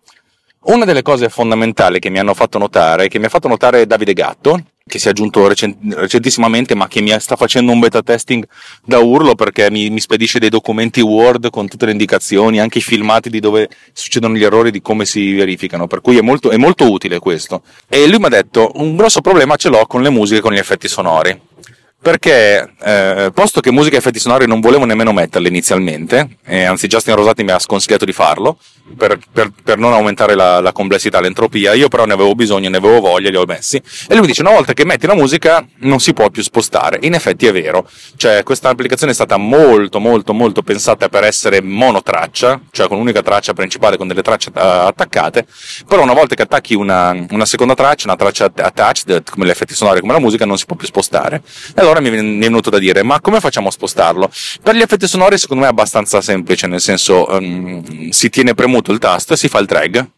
Una 0.64 0.84
delle 0.84 1.04
cose 1.04 1.30
fondamentali 1.30 2.00
che 2.00 2.10
mi 2.10 2.20
hanno 2.20 2.34
fatto 2.34 2.58
notare, 2.58 3.08
che 3.08 3.18
mi 3.18 3.28
ha 3.28 3.30
fatto 3.30 3.48
notare 3.48 3.88
Davide 3.88 4.12
Gatto, 4.12 4.62
che 4.88 5.00
si 5.00 5.08
è 5.08 5.10
aggiunto 5.10 5.48
recent- 5.48 5.78
recentissimamente 5.96 6.76
ma 6.76 6.88
che 6.88 7.02
mi 7.02 7.12
sta 7.20 7.36
facendo 7.36 7.72
un 7.72 7.80
beta 7.80 8.04
testing 8.04 8.48
da 8.84 9.00
urlo 9.00 9.34
perché 9.34 9.72
mi, 9.72 9.90
mi, 9.90 10.00
spedisce 10.00 10.38
dei 10.38 10.50
documenti 10.50 11.02
Word 11.02 11.50
con 11.50 11.68
tutte 11.68 11.88
le 11.88 11.92
indicazioni, 11.92 12.60
anche 12.60 12.78
i 12.78 12.82
filmati 12.82 13.32
di 13.32 13.40
dove 13.40 13.68
succedono 13.94 14.36
gli 14.36 14.44
errori, 14.44 14.70
di 14.70 14.84
come 14.84 15.06
si 15.06 15.34
verificano, 15.34 15.88
per 15.88 16.02
cui 16.02 16.20
è 16.20 16.22
molto, 16.22 16.52
è 16.52 16.58
molto 16.58 16.92
utile 16.92 17.18
questo. 17.18 17.64
E 17.88 18.08
lui 18.08 18.20
mi 18.20 18.26
ha 18.26 18.30
detto, 18.30 18.74
un 18.76 18.96
grosso 18.96 19.22
problema 19.22 19.56
ce 19.56 19.70
l'ho 19.70 19.88
con 19.88 20.04
le 20.04 20.12
musiche 20.12 20.42
con 20.42 20.54
gli 20.54 20.60
effetti 20.60 20.88
sonori 20.88 21.54
perché 22.02 22.74
eh, 22.84 23.32
posto 23.34 23.62
che 23.62 23.72
musica 23.72 23.96
e 23.96 24.00
effetti 24.00 24.20
sonori 24.20 24.46
non 24.46 24.60
volevo 24.60 24.86
nemmeno 24.86 25.12
metterle 25.12 25.48
inizialmente, 25.48 26.38
e 26.46 26.64
anzi 26.64 26.88
Justin 26.88 27.16
Rosati 27.16 27.44
mi 27.44 27.52
ha 27.52 27.60
sconsigliato 27.60 28.06
di 28.06 28.14
farlo 28.14 28.58
per, 28.96 29.18
per, 29.32 29.52
per 29.64 29.80
non 29.80 29.94
aumentare 29.94 30.36
la, 30.36 30.60
la, 30.60 30.72
complessità, 30.72 31.20
l'entropia, 31.20 31.74
io 31.74 31.88
però 31.88 32.06
ne 32.06 32.14
avevo 32.14 32.36
bisogno, 32.36 32.70
ne 32.70 32.78
avevo 32.78 33.00
voglia, 33.00 33.32
li 33.32 33.36
ho 33.36 33.46
messi. 33.46 33.78
E 33.78 34.12
lui 34.12 34.22
mi 34.22 34.28
dice 34.28 34.42
una 34.42 34.52
volta 34.52 34.74
che 34.74 34.86
metti 34.86 35.08
la 35.08 35.16
musica 35.16 35.66
non 35.80 36.00
si 36.00 36.14
può 36.14 36.30
più 36.30 36.44
spostare, 36.44 37.00
in 37.02 37.16
effetti 37.16 37.48
è 37.48 37.52
vero, 37.52 37.90
cioè 38.18 38.44
questa 38.44 38.70
applicazione 38.70 39.12
è 39.12 39.16
stata 39.16 39.38
molto 39.38 40.00
molto 40.00 40.34
molto 40.34 40.62
pensata 40.62 41.10
per 41.10 41.24
essere 41.24 41.62
monotraccia, 41.62 42.62
cioè 42.70 42.88
con 42.88 42.98
un'unica 42.98 43.24
traccia 43.24 43.54
principale 43.54 43.98
con 43.98 44.08
delle 44.08 44.22
tracce 44.22 44.50
uh, 44.50 44.60
attaccate, 44.60 45.48
però 45.88 46.04
una 46.04 46.14
volta 46.14 46.36
che 46.36 46.44
attacchi 46.44 46.76
una, 46.76 47.26
una 47.32 47.46
seconda 47.46 47.74
traccia, 47.74 48.06
una 48.06 48.16
traccia 48.16 48.46
attached 48.46 49.24
come 49.30 49.48
gli 49.48 49.50
effetti 49.50 49.74
sonori, 49.74 50.02
come 50.02 50.14
la 50.14 50.20
musica 50.20 50.46
non 50.46 50.58
si 50.58 50.66
può 50.66 50.76
più 50.76 50.88
spostare. 50.88 51.42
E 51.76 51.82
allora 51.82 51.95
mi 52.00 52.10
è 52.10 52.12
venuto 52.12 52.70
da 52.70 52.80
dire, 52.80 53.04
ma 53.04 53.20
come 53.22 53.40
facciamo 53.40 53.68
a 53.68 53.72
spostarlo? 53.72 54.30
Per 54.62 54.76
gli 54.76 54.82
effetti 54.82 55.08
sonori 55.08 55.38
secondo 55.38 55.64
me 55.64 55.70
è 55.70 55.72
abbastanza 55.72 56.22
semplice, 56.22 56.68
nel 56.68 56.82
senso 56.82 57.28
um, 57.30 58.10
si 58.10 58.30
tiene 58.30 58.54
premuto 58.54 58.92
il 58.92 59.00
tasto 59.00 59.34
e 59.34 59.38
si 59.38 59.48
fa 59.48 59.60
il 59.60 59.66
drag. 59.66 60.10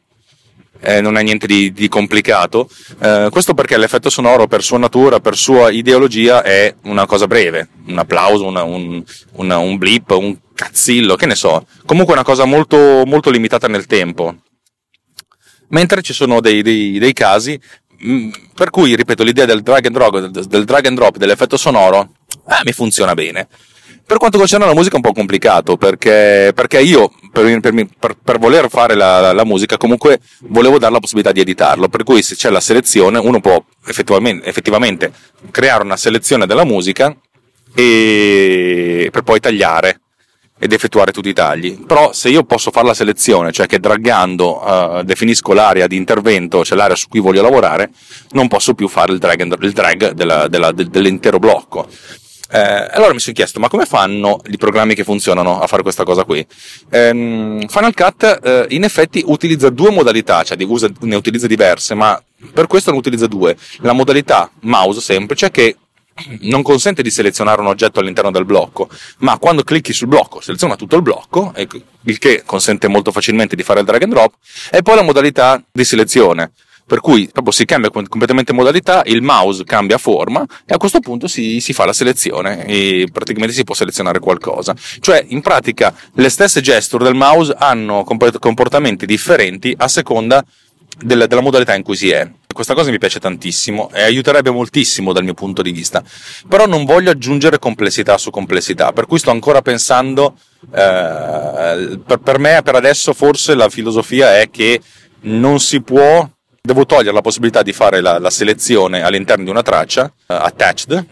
Eh, 0.79 1.01
non 1.01 1.17
è 1.17 1.23
niente 1.23 1.47
di, 1.47 1.71
di 1.71 1.87
complicato. 1.87 2.69
Eh, 3.01 3.29
questo 3.31 3.53
perché 3.53 3.77
l'effetto 3.77 4.09
sonoro, 4.09 4.47
per 4.47 4.63
sua 4.63 4.77
natura, 4.77 5.19
per 5.19 5.35
sua 5.35 5.71
ideologia, 5.71 6.43
è 6.43 6.73
una 6.83 7.05
cosa 7.05 7.25
breve. 7.25 7.69
Un 7.87 7.97
applauso, 7.97 8.45
una, 8.45 8.63
un, 8.63 9.03
una, 9.33 9.57
un 9.57 9.77
blip, 9.77 10.11
un 10.11 10.37
cazzillo, 10.53 11.15
che 11.15 11.25
ne 11.25 11.35
so. 11.35 11.65
Comunque 11.85 12.13
una 12.13 12.23
cosa 12.23 12.45
molto, 12.45 13.03
molto 13.05 13.31
limitata 13.31 13.67
nel 13.67 13.87
tempo. 13.87 14.35
Mentre 15.69 16.01
ci 16.01 16.13
sono 16.13 16.39
dei, 16.39 16.61
dei, 16.61 16.99
dei 16.99 17.13
casi 17.13 17.59
per 18.53 18.69
cui, 18.69 18.95
ripeto, 18.95 19.23
l'idea 19.23 19.45
del 19.45 19.61
drag 19.61 19.85
and 19.85 19.95
drop, 19.95 20.19
del 20.27 20.65
drag 20.65 20.85
and 20.85 20.95
drop 20.95 21.17
dell'effetto 21.17 21.57
sonoro 21.57 22.09
eh, 22.47 22.61
mi 22.63 22.71
funziona 22.71 23.13
bene. 23.13 23.47
Per 24.05 24.17
quanto 24.19 24.37
concerne 24.37 24.65
la 24.65 24.73
musica 24.73 24.93
è 24.93 24.95
un 24.95 25.01
po' 25.01 25.11
complicato 25.11 25.75
perché, 25.75 26.53
perché 26.55 26.79
io 26.79 27.11
per, 27.29 27.59
per, 27.99 28.15
per, 28.23 28.39
voler 28.39 28.69
fare 28.69 28.95
la, 28.95 29.33
la, 29.33 29.43
musica 29.43 29.75
comunque 29.75 30.21
volevo 30.43 30.79
dare 30.79 30.93
la 30.93 30.99
possibilità 30.99 31.33
di 31.33 31.41
editarlo, 31.41 31.89
per 31.89 32.03
cui 32.03 32.21
se 32.21 32.35
c'è 32.35 32.49
la 32.49 32.61
selezione 32.61 33.19
uno 33.19 33.41
può 33.41 33.61
effettivamente, 33.85 34.47
effettivamente 34.47 35.11
creare 35.51 35.83
una 35.83 35.97
selezione 35.97 36.45
della 36.45 36.63
musica 36.63 37.13
e 37.73 39.09
per 39.11 39.23
poi 39.23 39.41
tagliare 39.41 39.99
ed 40.59 40.73
effettuare 40.73 41.11
tutti 41.11 41.29
i 41.29 41.33
tagli. 41.33 41.85
Però 41.85 42.11
se 42.13 42.29
io 42.29 42.43
posso 42.43 42.71
fare 42.71 42.87
la 42.87 42.93
selezione, 42.93 43.51
cioè 43.51 43.67
che 43.67 43.79
draggando 43.79 44.63
uh, 44.63 45.03
definisco 45.03 45.53
l'area 45.53 45.87
di 45.87 45.95
intervento, 45.95 46.63
cioè 46.63 46.77
l'area 46.77 46.95
su 46.95 47.07
cui 47.07 47.19
voglio 47.19 47.41
lavorare, 47.41 47.91
non 48.31 48.47
posso 48.47 48.73
più 48.73 48.87
fare 48.87 49.11
il 49.11 49.19
drag, 49.19 49.61
il 49.63 49.71
drag 49.71 50.11
della, 50.11 50.47
della, 50.47 50.71
dell'intero 50.71 51.39
blocco. 51.39 51.87
Eh, 52.49 52.59
allora 52.59 53.11
mi 53.11 53.19
sono 53.19 53.35
chiesto, 53.35 53.59
ma 53.59 53.67
come 53.67 53.85
fanno 53.85 54.39
i 54.49 54.57
programmi 54.57 54.95
che 54.95 55.03
funzionano 55.03 55.59
a 55.59 55.67
fare 55.67 55.81
questa 55.81 56.05
cosa 56.05 56.23
qui? 56.23 56.45
Eh, 56.89 57.65
Final 57.67 57.93
Cut 57.93 58.39
eh, 58.41 58.65
in 58.69 58.83
effetti 58.83 59.21
utilizza 59.25 59.69
due 59.69 59.91
modalità, 59.91 60.43
cioè 60.43 60.57
ne 60.57 61.15
utilizza 61.15 61.47
diverse, 61.47 61.93
ma 61.93 62.21
per 62.53 62.67
questo 62.67 62.91
ne 62.91 62.97
utilizza 62.97 63.27
due. 63.27 63.57
La 63.79 63.93
modalità 63.93 64.49
mouse 64.61 65.01
semplice 65.01 65.51
che 65.51 65.75
non 66.41 66.61
consente 66.61 67.01
di 67.01 67.11
selezionare 67.11 67.61
un 67.61 67.67
oggetto 67.67 67.99
all'interno 67.99 68.31
del 68.31 68.45
blocco, 68.45 68.89
ma 69.19 69.37
quando 69.37 69.63
clicchi 69.63 69.93
sul 69.93 70.07
blocco 70.07 70.41
seleziona 70.41 70.75
tutto 70.75 70.95
il 70.95 71.01
blocco, 71.01 71.53
il 72.03 72.17
che 72.17 72.43
consente 72.45 72.87
molto 72.87 73.11
facilmente 73.11 73.55
di 73.55 73.63
fare 73.63 73.79
il 73.81 73.85
drag 73.85 74.03
and 74.03 74.13
drop, 74.13 74.33
e 74.71 74.81
poi 74.81 74.95
la 74.95 75.03
modalità 75.03 75.63
di 75.71 75.83
selezione, 75.83 76.51
per 76.87 77.01
cui 77.01 77.29
proprio 77.29 77.51
si 77.51 77.65
cambia 77.65 77.89
completamente 77.89 78.53
modalità, 78.53 79.01
il 79.05 79.21
mouse 79.21 79.65
cambia 79.65 79.97
forma 79.97 80.45
e 80.65 80.73
a 80.73 80.77
questo 80.77 81.01
punto 81.01 81.27
si, 81.27 81.59
si 81.59 81.73
fa 81.73 81.83
la 81.83 81.91
selezione 81.91 82.65
e 82.65 83.09
praticamente 83.11 83.53
si 83.53 83.65
può 83.65 83.75
selezionare 83.75 84.19
qualcosa. 84.19 84.73
Cioè, 85.01 85.25
in 85.27 85.41
pratica, 85.41 85.93
le 86.13 86.29
stesse 86.29 86.61
gesture 86.61 87.03
del 87.03 87.13
mouse 87.13 87.53
hanno 87.57 88.05
comportamenti 88.05 89.05
differenti 89.05 89.75
a 89.77 89.89
seconda 89.89 90.45
della, 90.97 91.27
della 91.27 91.41
modalità 91.41 91.75
in 91.75 91.83
cui 91.83 91.97
si 91.97 92.09
è. 92.09 92.25
Questa 92.57 92.73
cosa 92.73 92.89
mi 92.89 92.97
piace 92.97 93.19
tantissimo 93.19 93.91
e 93.93 94.01
aiuterebbe 94.01 94.49
moltissimo 94.49 95.13
dal 95.13 95.23
mio 95.23 95.35
punto 95.35 95.61
di 95.61 95.71
vista. 95.71 96.01
Però 96.49 96.65
non 96.65 96.85
voglio 96.85 97.11
aggiungere 97.11 97.59
complessità 97.59 98.17
su 98.17 98.31
complessità, 98.31 98.93
per 98.93 99.05
cui 99.05 99.19
sto 99.19 99.29
ancora 99.29 99.61
pensando, 99.61 100.35
eh, 100.73 101.99
per, 102.03 102.17
per 102.17 102.39
me 102.39 102.59
per 102.63 102.73
adesso 102.73 103.13
forse 103.13 103.53
la 103.53 103.69
filosofia 103.69 104.39
è 104.39 104.49
che 104.49 104.81
non 105.21 105.59
si 105.59 105.81
può 105.81 106.27
devo 106.59 106.87
togliere 106.87 107.13
la 107.13 107.21
possibilità 107.21 107.61
di 107.61 107.73
fare 107.73 108.01
la, 108.01 108.17
la 108.17 108.31
selezione 108.31 109.03
all'interno 109.03 109.43
di 109.43 109.51
una 109.51 109.61
traccia 109.61 110.05
uh, 110.05 110.33
attached, 110.33 111.05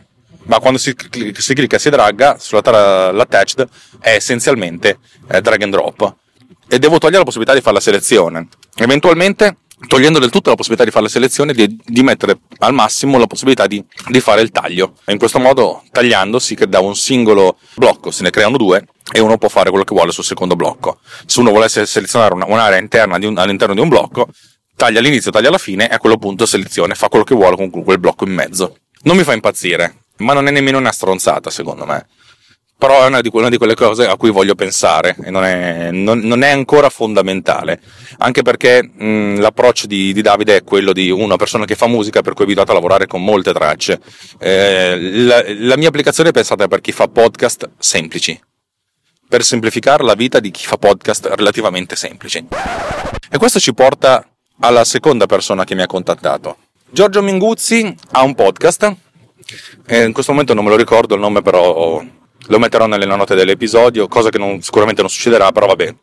ma 0.45 0.57
quando 0.57 0.79
si, 0.79 0.95
si 1.31 1.53
clicca 1.53 1.75
e 1.75 1.79
si 1.79 1.91
dragga 1.91 2.37
sulla 2.39 2.63
tra- 2.63 3.11
l'attached 3.11 3.67
è 3.99 4.15
essenzialmente 4.15 4.97
eh, 5.29 5.41
drag 5.41 5.61
and 5.61 5.71
drop 5.71 6.15
e 6.67 6.79
devo 6.79 6.97
togliere 6.97 7.19
la 7.19 7.23
possibilità 7.23 7.53
di 7.53 7.61
fare 7.61 7.75
la 7.75 7.81
selezione. 7.81 8.47
Eventualmente 8.77 9.57
togliendo 9.87 10.19
del 10.19 10.29
tutto 10.29 10.49
la 10.49 10.55
possibilità 10.55 10.85
di 10.85 10.91
fare 10.91 11.05
la 11.05 11.11
selezione 11.11 11.53
di, 11.53 11.77
di 11.83 12.03
mettere 12.03 12.39
al 12.59 12.73
massimo 12.73 13.17
la 13.17 13.27
possibilità 13.27 13.67
di, 13.67 13.83
di, 14.07 14.19
fare 14.19 14.41
il 14.41 14.51
taglio 14.51 14.93
e 15.05 15.11
in 15.11 15.17
questo 15.17 15.39
modo 15.39 15.83
tagliando 15.91 16.39
si 16.39 16.55
da 16.67 16.79
un 16.79 16.95
singolo 16.95 17.57
blocco 17.75 18.11
se 18.11 18.23
ne 18.23 18.29
creano 18.29 18.57
due 18.57 18.85
e 19.13 19.19
uno 19.19 19.37
può 19.37 19.49
fare 19.49 19.69
quello 19.69 19.85
che 19.85 19.93
vuole 19.93 20.11
sul 20.11 20.23
secondo 20.23 20.55
blocco 20.55 20.99
se 21.25 21.39
uno 21.39 21.51
volesse 21.51 21.85
selezionare 21.85 22.33
una, 22.33 22.45
un'area 22.45 22.79
interna 22.79 23.19
di 23.19 23.25
un, 23.25 23.37
all'interno 23.37 23.73
di 23.73 23.81
un 23.81 23.89
blocco 23.89 24.27
taglia 24.75 24.99
all'inizio, 24.99 25.31
taglia 25.31 25.47
alla 25.47 25.57
fine 25.57 25.89
e 25.89 25.93
a 25.93 25.99
quello 25.99 26.17
punto 26.17 26.45
selezione, 26.45 26.95
fa 26.95 27.07
quello 27.07 27.23
che 27.23 27.35
vuole 27.35 27.55
con 27.55 27.69
quel 27.69 27.99
blocco 27.99 28.25
in 28.25 28.33
mezzo. 28.33 28.77
Non 29.03 29.15
mi 29.17 29.23
fa 29.23 29.33
impazzire, 29.33 29.95
ma 30.17 30.33
non 30.33 30.47
è 30.47 30.51
nemmeno 30.51 30.77
una 30.77 30.91
stronzata 30.91 31.49
secondo 31.49 31.85
me. 31.85 32.05
Però 32.77 33.03
è 33.03 33.07
una 33.07 33.21
di, 33.21 33.29
una 33.31 33.49
di 33.49 33.57
quelle 33.57 33.73
cose 33.73 34.05
a 34.05 34.17
cui 34.17 34.31
voglio 34.31 34.53
pensare 34.53 35.15
e 35.23 35.31
non 35.31 35.43
è, 35.45 35.91
non, 35.91 36.19
non 36.19 36.43
è 36.43 36.49
ancora 36.49 36.89
fondamentale. 36.89 37.79
Anche 38.17 38.41
perché 38.41 38.83
mh, 38.83 39.39
l'approccio 39.39 39.87
di, 39.87 40.11
di, 40.11 40.21
Davide 40.21 40.57
è 40.57 40.63
quello 40.63 40.91
di 40.91 41.09
una 41.09 41.37
persona 41.37 41.65
che 41.65 41.75
fa 41.75 41.87
musica 41.87 42.21
per 42.21 42.33
cui 42.33 42.43
è 42.43 42.47
abituata 42.47 42.71
a 42.71 42.75
lavorare 42.75 43.07
con 43.07 43.23
molte 43.23 43.53
tracce. 43.53 43.99
Eh, 44.39 44.97
la, 44.99 45.43
la 45.47 45.77
mia 45.77 45.87
applicazione 45.87 46.29
è 46.29 46.33
pensata 46.33 46.67
per 46.67 46.81
chi 46.81 46.91
fa 46.91 47.07
podcast 47.07 47.69
semplici 47.77 48.39
per 49.27 49.43
semplificare 49.43 50.03
la 50.03 50.13
vita 50.13 50.39
di 50.39 50.51
chi 50.51 50.65
fa 50.65 50.77
podcast 50.77 51.31
relativamente 51.33 51.95
semplici. 51.95 52.45
E 53.29 53.37
questo 53.37 53.59
ci 53.59 53.73
porta 53.73 54.25
alla 54.59 54.83
seconda 54.83 55.25
persona 55.25 55.63
che 55.63 55.75
mi 55.75 55.81
ha 55.81 55.87
contattato. 55.87 56.57
Giorgio 56.89 57.21
Minguzzi 57.21 57.95
ha 58.11 58.21
un 58.21 58.35
podcast, 58.35 58.95
e 59.85 60.03
in 60.03 60.13
questo 60.13 60.31
momento 60.31 60.53
non 60.53 60.63
me 60.63 60.69
lo 60.69 60.77
ricordo 60.77 61.15
il 61.15 61.19
nome, 61.21 61.41
però 61.41 62.01
lo 62.47 62.59
metterò 62.59 62.85
nelle 62.85 63.05
note 63.05 63.35
dell'episodio, 63.35 64.07
cosa 64.07 64.29
che 64.29 64.37
non, 64.37 64.61
sicuramente 64.61 65.01
non 65.01 65.09
succederà, 65.09 65.51
però 65.51 65.67
vabbè, 65.67 65.95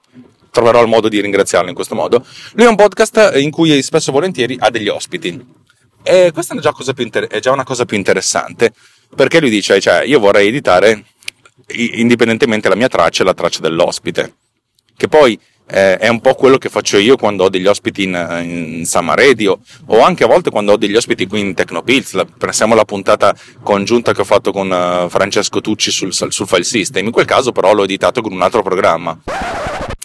troverò 0.50 0.82
il 0.82 0.88
modo 0.88 1.08
di 1.08 1.20
ringraziarlo 1.20 1.68
in 1.68 1.74
questo 1.74 1.94
modo. 1.94 2.24
Lui 2.54 2.66
ha 2.66 2.70
un 2.70 2.76
podcast 2.76 3.32
in 3.36 3.50
cui 3.50 3.82
spesso 3.82 4.10
e 4.10 4.12
volentieri 4.12 4.56
ha 4.58 4.70
degli 4.70 4.88
ospiti. 4.88 5.60
E 6.02 6.30
questa 6.32 6.54
è 6.54 6.58
già, 6.58 6.74
inter- 6.96 7.28
è 7.28 7.40
già 7.40 7.52
una 7.52 7.64
cosa 7.64 7.84
più 7.84 7.96
interessante, 7.96 8.72
perché 9.14 9.40
lui 9.40 9.50
dice, 9.50 9.80
cioè, 9.80 10.02
io 10.02 10.18
vorrei 10.18 10.48
editare 10.48 11.04
indipendentemente 11.68 12.68
la 12.68 12.74
mia 12.74 12.88
traccia 12.88 13.22
e 13.22 13.26
la 13.26 13.34
traccia 13.34 13.60
dell'ospite. 13.60 14.34
Che 15.02 15.08
poi 15.08 15.36
eh, 15.66 15.96
è 15.96 16.06
un 16.06 16.20
po' 16.20 16.34
quello 16.34 16.58
che 16.58 16.68
faccio 16.68 16.96
io 16.96 17.16
quando 17.16 17.42
ho 17.42 17.48
degli 17.48 17.66
ospiti 17.66 18.04
in, 18.04 18.76
in 18.78 18.86
Sama 18.86 19.16
Radio 19.16 19.58
o 19.86 20.00
anche 20.00 20.22
a 20.22 20.28
volte 20.28 20.48
quando 20.48 20.70
ho 20.70 20.76
degli 20.76 20.94
ospiti 20.94 21.26
qui 21.26 21.40
in 21.40 21.54
Tecnopills. 21.54 22.22
Pensiamo 22.38 22.74
alla 22.74 22.84
puntata 22.84 23.34
congiunta 23.64 24.14
che 24.14 24.20
ho 24.20 24.24
fatto 24.24 24.52
con 24.52 24.70
uh, 24.70 25.08
Francesco 25.08 25.60
Tucci 25.60 25.90
sul, 25.90 26.12
sul 26.14 26.46
file 26.46 26.62
system. 26.62 27.04
In 27.04 27.10
quel 27.10 27.24
caso 27.24 27.50
però 27.50 27.74
l'ho 27.74 27.82
editato 27.82 28.22
con 28.22 28.30
un 28.30 28.42
altro 28.42 28.62
programma. 28.62 29.18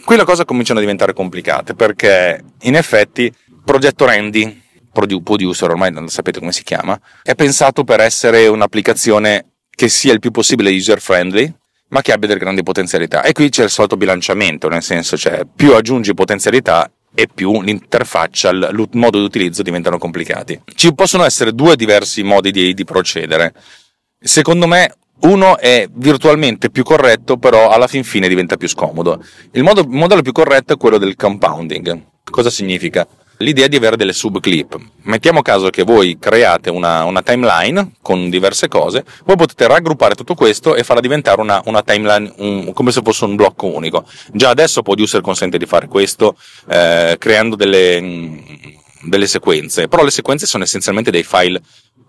Qui 0.04 0.16
le 0.16 0.24
cose 0.24 0.46
cominciano 0.46 0.80
a 0.80 0.82
diventare 0.82 1.14
complicate 1.14 1.76
perché 1.76 2.44
in 2.62 2.76
effetti 2.76 3.32
Progetto 3.64 4.06
Randy 4.06 4.64
producer, 4.92 5.70
ormai 5.70 5.92
non 5.92 6.08
sapete 6.08 6.40
come 6.40 6.54
si 6.54 6.64
chiama, 6.64 7.00
è 7.22 7.36
pensato 7.36 7.84
per 7.84 8.00
essere 8.00 8.48
un'applicazione 8.48 9.46
che 9.70 9.90
sia 9.90 10.12
il 10.12 10.20
più 10.20 10.32
possibile 10.32 10.72
user 10.72 11.00
friendly, 11.00 11.54
ma 11.90 12.02
che 12.02 12.12
abbia 12.12 12.28
delle 12.28 12.40
grandi 12.40 12.64
potenzialità. 12.64 13.24
E 13.24 13.32
qui 13.32 13.50
c'è 13.50 13.64
il 13.64 13.70
solito 13.70 13.98
bilanciamento, 13.98 14.68
nel 14.68 14.84
senso, 14.84 15.18
cioè, 15.18 15.42
più 15.54 15.74
aggiungi 15.74 16.14
potenzialità 16.14 16.92
e 17.14 17.28
più 17.34 17.62
l'interfaccia, 17.62 18.50
il 18.50 18.90
modo 18.94 19.18
di 19.18 19.24
utilizzo 19.24 19.64
diventano 19.64 19.98
complicati. 19.98 20.62
Ci 20.76 20.94
possono 20.94 21.24
essere 21.24 21.54
due 21.54 21.76
diversi 21.76 22.24
modi 22.24 22.52
di, 22.52 22.74
di 22.74 22.84
procedere. 22.84 23.54
Secondo 24.20 24.68
me, 24.68 24.94
uno 25.22 25.58
è 25.58 25.88
virtualmente 25.92 26.70
più 26.70 26.84
corretto, 26.84 27.38
però 27.38 27.70
alla 27.70 27.88
fin 27.88 28.04
fine 28.04 28.28
diventa 28.28 28.56
più 28.56 28.68
scomodo. 28.68 29.24
Il, 29.52 29.64
modo, 29.64 29.82
il 29.82 29.88
modello 29.90 30.22
più 30.22 30.32
corretto 30.32 30.74
è 30.74 30.78
quello 30.78 30.98
del 30.98 31.16
compounding. 31.16 32.04
Cosa 32.30 32.50
significa? 32.50 33.08
L'idea 33.38 33.68
di 33.68 33.76
avere 33.76 33.98
delle 33.98 34.14
subclip. 34.14 34.78
Mettiamo 35.04 35.42
caso 35.42 35.70
che 35.70 35.84
voi 35.84 36.18
create 36.20 36.70
una, 36.70 37.04
una, 37.04 37.22
timeline 37.22 37.94
con 38.02 38.30
diverse 38.30 38.68
cose, 38.68 39.06
voi 39.26 39.36
potete 39.36 39.68
raggruppare 39.68 40.16
tutto 40.16 40.34
questo 40.34 40.76
e 40.76 40.84
farla 40.84 41.02
diventare 41.02 41.42
una, 41.42 41.62
una 41.66 41.82
timeline 41.82 42.34
un, 42.38 42.74
come 42.74 42.92
se 42.92 43.02
fosse 43.04 43.26
un 43.26 43.36
blocco 43.36 43.68
unico. 43.68 44.06
Già 44.32 44.50
adesso 44.50 44.82
Producer 44.82 45.22
consente 45.22 45.58
di 45.58 45.66
fare 45.66 45.88
questo 45.88 46.36
eh, 46.70 47.16
creando 47.20 47.56
delle, 47.56 48.44
delle 49.04 49.28
sequenze, 49.28 49.88
però 49.88 50.04
le 50.04 50.12
sequenze 50.12 50.46
sono 50.46 50.64
essenzialmente 50.64 51.12
dei 51.12 51.24
file 51.24 51.62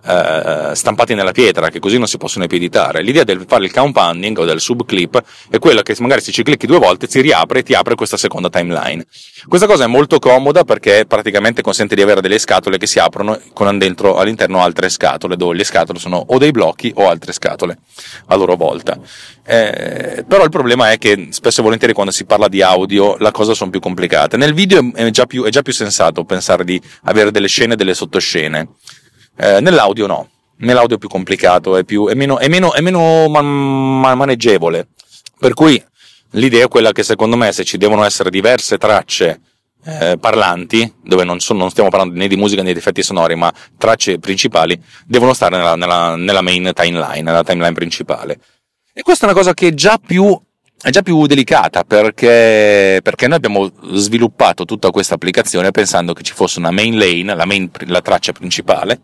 eh, 0.04 0.74
stampati 0.74 1.14
nella 1.14 1.32
pietra, 1.32 1.68
che 1.68 1.80
così 1.80 1.98
non 1.98 2.06
si 2.06 2.16
possono 2.16 2.46
più 2.46 2.56
editare. 2.56 3.02
L'idea 3.02 3.24
del 3.24 3.44
fare 3.46 3.64
il 3.64 3.72
compounding 3.72 4.38
o 4.38 4.44
del 4.44 4.60
subclip 4.60 5.22
è 5.50 5.58
quella 5.58 5.82
che 5.82 5.94
magari 5.98 6.20
se 6.20 6.32
ci 6.32 6.42
clicchi 6.42 6.66
due 6.66 6.78
volte 6.78 7.08
si 7.08 7.20
riapre 7.20 7.60
e 7.60 7.62
ti 7.62 7.74
apre 7.74 7.94
questa 7.94 8.16
seconda 8.16 8.48
timeline. 8.48 9.04
Questa 9.46 9.66
cosa 9.66 9.84
è 9.84 9.86
molto 9.86 10.18
comoda 10.18 10.64
perché 10.64 11.04
praticamente 11.06 11.62
consente 11.62 11.94
di 11.94 12.02
avere 12.02 12.20
delle 12.20 12.38
scatole 12.38 12.78
che 12.78 12.86
si 12.86 12.98
aprono 12.98 13.38
con 13.52 13.76
dentro 13.78 14.16
all'interno 14.16 14.62
altre 14.62 14.88
scatole, 14.88 15.36
dove 15.36 15.54
le 15.54 15.64
scatole 15.64 15.98
sono 15.98 16.24
o 16.28 16.38
dei 16.38 16.50
blocchi 16.50 16.92
o 16.94 17.08
altre 17.08 17.32
scatole 17.32 17.78
a 18.26 18.36
loro 18.36 18.56
volta. 18.56 18.98
Eh, 19.44 20.24
però 20.28 20.44
il 20.44 20.50
problema 20.50 20.92
è 20.92 20.98
che 20.98 21.28
spesso 21.30 21.60
e 21.60 21.62
volentieri 21.62 21.94
quando 21.94 22.12
si 22.12 22.24
parla 22.24 22.48
di 22.48 22.62
audio 22.62 23.16
la 23.18 23.30
cosa 23.30 23.54
sono 23.54 23.70
più 23.70 23.80
complicate. 23.80 24.36
Nel 24.36 24.54
video 24.54 24.92
è 24.94 25.10
già 25.10 25.26
più, 25.26 25.44
è 25.44 25.48
già 25.48 25.62
più 25.62 25.72
sensato 25.72 26.24
pensare 26.24 26.64
di 26.64 26.80
avere 27.04 27.30
delle 27.30 27.48
scene 27.48 27.72
e 27.72 27.76
delle 27.76 27.94
sottoscene. 27.94 28.68
Eh, 29.40 29.60
nell'audio 29.60 30.06
no, 30.06 30.28
nell'audio 30.58 30.96
è 30.96 30.98
più 30.98 31.08
complicato, 31.08 31.76
è, 31.76 31.84
più, 31.84 32.08
è 32.08 32.14
meno, 32.14 32.38
è 32.38 32.48
meno, 32.48 32.72
è 32.72 32.80
meno 32.80 33.28
man, 33.28 33.46
man, 34.00 34.16
maneggevole. 34.16 34.88
Per 35.38 35.54
cui 35.54 35.82
l'idea 36.32 36.64
è 36.64 36.68
quella 36.68 36.92
che 36.92 37.02
secondo 37.02 37.36
me 37.36 37.52
se 37.52 37.64
ci 37.64 37.76
devono 37.78 38.04
essere 38.04 38.30
diverse 38.30 38.78
tracce 38.78 39.40
eh, 39.84 40.16
parlanti, 40.18 40.92
dove 41.04 41.22
non, 41.24 41.38
sono, 41.38 41.60
non, 41.60 41.70
stiamo 41.70 41.88
parlando 41.88 42.14
né 42.14 42.26
di 42.26 42.36
musica 42.36 42.62
né 42.62 42.72
di 42.72 42.78
effetti 42.78 43.02
sonori, 43.02 43.36
ma 43.36 43.52
tracce 43.76 44.18
principali, 44.18 44.80
devono 45.06 45.32
stare 45.34 45.56
nella, 45.56 45.76
nella, 45.76 46.16
nella 46.16 46.42
main 46.42 46.72
timeline, 46.74 47.22
nella 47.22 47.44
timeline 47.44 47.74
principale. 47.74 48.40
E 48.92 49.02
questa 49.02 49.26
è 49.26 49.30
una 49.30 49.38
cosa 49.38 49.54
che 49.54 49.74
già 49.74 49.98
più 50.04 50.36
è 50.80 50.90
già 50.90 51.02
più 51.02 51.26
delicata 51.26 51.82
perché, 51.82 53.00
perché, 53.02 53.26
noi 53.26 53.36
abbiamo 53.36 53.68
sviluppato 53.94 54.64
tutta 54.64 54.90
questa 54.90 55.14
applicazione 55.14 55.72
pensando 55.72 56.12
che 56.12 56.22
ci 56.22 56.32
fosse 56.32 56.60
una 56.60 56.70
main 56.70 56.96
lane, 56.96 57.34
la, 57.34 57.44
main, 57.44 57.68
la 57.86 58.00
traccia 58.00 58.30
principale, 58.30 59.00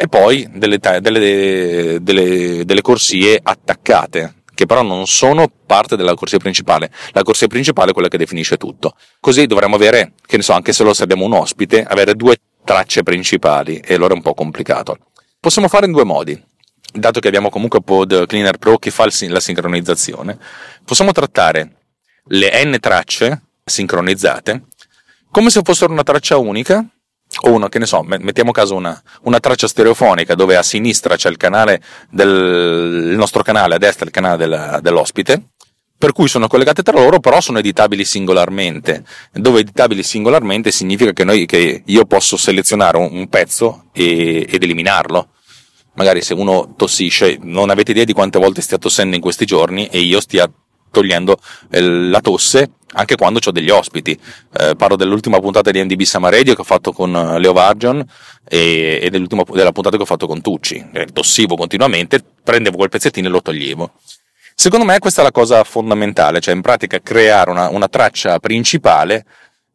e 0.00 0.06
poi 0.06 0.48
delle, 0.54 0.78
delle, 0.78 1.98
delle, 2.00 2.64
delle 2.64 2.82
corsie 2.82 3.36
attaccate, 3.42 4.42
che 4.54 4.64
però 4.64 4.82
non 4.82 5.08
sono 5.08 5.50
parte 5.66 5.96
della 5.96 6.14
corsia 6.14 6.38
principale. 6.38 6.92
La 7.10 7.24
corsia 7.24 7.48
principale 7.48 7.90
è 7.90 7.92
quella 7.92 8.06
che 8.06 8.16
definisce 8.16 8.56
tutto. 8.56 8.94
Così 9.18 9.46
dovremmo 9.46 9.74
avere, 9.74 10.12
che 10.24 10.36
ne 10.36 10.44
so, 10.44 10.52
anche 10.52 10.72
se 10.72 10.84
lo 10.84 10.94
abbiamo 10.96 11.24
un 11.24 11.32
ospite, 11.32 11.82
avere 11.82 12.14
due 12.14 12.36
tracce 12.62 13.02
principali 13.02 13.78
e 13.78 13.94
allora 13.94 14.12
è 14.14 14.16
un 14.16 14.22
po' 14.22 14.34
complicato. 14.34 14.98
Possiamo 15.40 15.66
fare 15.66 15.86
in 15.86 15.92
due 15.92 16.04
modi. 16.04 16.40
Dato 16.92 17.18
che 17.18 17.26
abbiamo 17.26 17.50
comunque 17.50 17.82
Pod 17.82 18.26
Cleaner 18.26 18.56
Pro 18.56 18.78
che 18.78 18.92
fa 18.92 19.04
la 19.26 19.40
sincronizzazione, 19.40 20.38
possiamo 20.84 21.10
trattare 21.10 21.72
le 22.28 22.64
n 22.64 22.78
tracce 22.78 23.42
sincronizzate 23.64 24.62
come 25.30 25.50
se 25.50 25.60
fossero 25.62 25.92
una 25.92 26.04
traccia 26.04 26.36
unica 26.36 26.86
o 27.42 27.52
una, 27.52 27.68
che 27.68 27.78
ne 27.78 27.86
so, 27.86 28.02
mettiamo 28.02 28.52
caso 28.52 28.74
una, 28.74 29.00
una, 29.22 29.38
traccia 29.38 29.68
stereofonica 29.68 30.34
dove 30.34 30.56
a 30.56 30.62
sinistra 30.62 31.14
c'è 31.14 31.28
il 31.28 31.36
canale 31.36 31.80
del 32.10 33.08
il 33.10 33.16
nostro 33.16 33.42
canale, 33.42 33.74
a 33.74 33.78
destra 33.78 34.06
il 34.06 34.10
canale 34.10 34.36
del, 34.36 34.78
dell'ospite, 34.82 35.50
per 35.98 36.12
cui 36.12 36.28
sono 36.28 36.46
collegate 36.46 36.82
tra 36.82 36.98
loro, 36.98 37.18
però 37.18 37.40
sono 37.40 37.58
editabili 37.58 38.04
singolarmente. 38.04 39.04
Dove 39.32 39.60
editabili 39.60 40.02
singolarmente 40.02 40.70
significa 40.70 41.12
che, 41.12 41.24
noi, 41.24 41.44
che 41.44 41.82
io 41.84 42.04
posso 42.04 42.36
selezionare 42.36 42.98
un, 42.98 43.08
un 43.10 43.28
pezzo 43.28 43.86
e, 43.92 44.46
ed 44.48 44.62
eliminarlo. 44.62 45.30
Magari 45.94 46.22
se 46.22 46.34
uno 46.34 46.74
tossisce, 46.76 47.38
non 47.42 47.70
avete 47.70 47.90
idea 47.90 48.04
di 48.04 48.12
quante 48.12 48.38
volte 48.38 48.62
stia 48.62 48.78
tossendo 48.78 49.16
in 49.16 49.20
questi 49.22 49.44
giorni 49.44 49.88
e 49.88 49.98
io 49.98 50.20
stia 50.20 50.48
togliendo 50.90 51.36
eh, 51.70 51.80
la 51.80 52.20
tosse 52.20 52.70
anche 52.94 53.16
quando 53.16 53.40
ho 53.44 53.50
degli 53.50 53.70
ospiti. 53.70 54.18
Eh, 54.58 54.74
parlo 54.76 54.96
dell'ultima 54.96 55.38
puntata 55.40 55.70
di 55.70 55.82
NDB 55.82 56.02
Sama 56.02 56.30
Radio 56.30 56.54
che 56.54 56.60
ho 56.60 56.64
fatto 56.64 56.92
con 56.92 57.14
eh, 57.14 57.38
Leo 57.38 57.52
Vargion 57.52 58.04
e, 58.48 59.00
e 59.02 59.10
della 59.10 59.72
puntata 59.72 59.96
che 59.96 60.02
ho 60.02 60.06
fatto 60.06 60.26
con 60.26 60.40
Tucci. 60.40 60.88
Eh, 60.92 61.06
tossivo 61.06 61.56
continuamente, 61.56 62.22
prendevo 62.42 62.76
quel 62.76 62.88
pezzettino 62.88 63.28
e 63.28 63.30
lo 63.30 63.42
toglievo. 63.42 63.92
Secondo 64.54 64.84
me 64.84 64.98
questa 64.98 65.20
è 65.20 65.24
la 65.24 65.30
cosa 65.30 65.62
fondamentale, 65.62 66.40
cioè 66.40 66.54
in 66.54 66.62
pratica 66.62 67.00
creare 67.00 67.50
una, 67.50 67.68
una 67.68 67.86
traccia 67.86 68.40
principale 68.40 69.24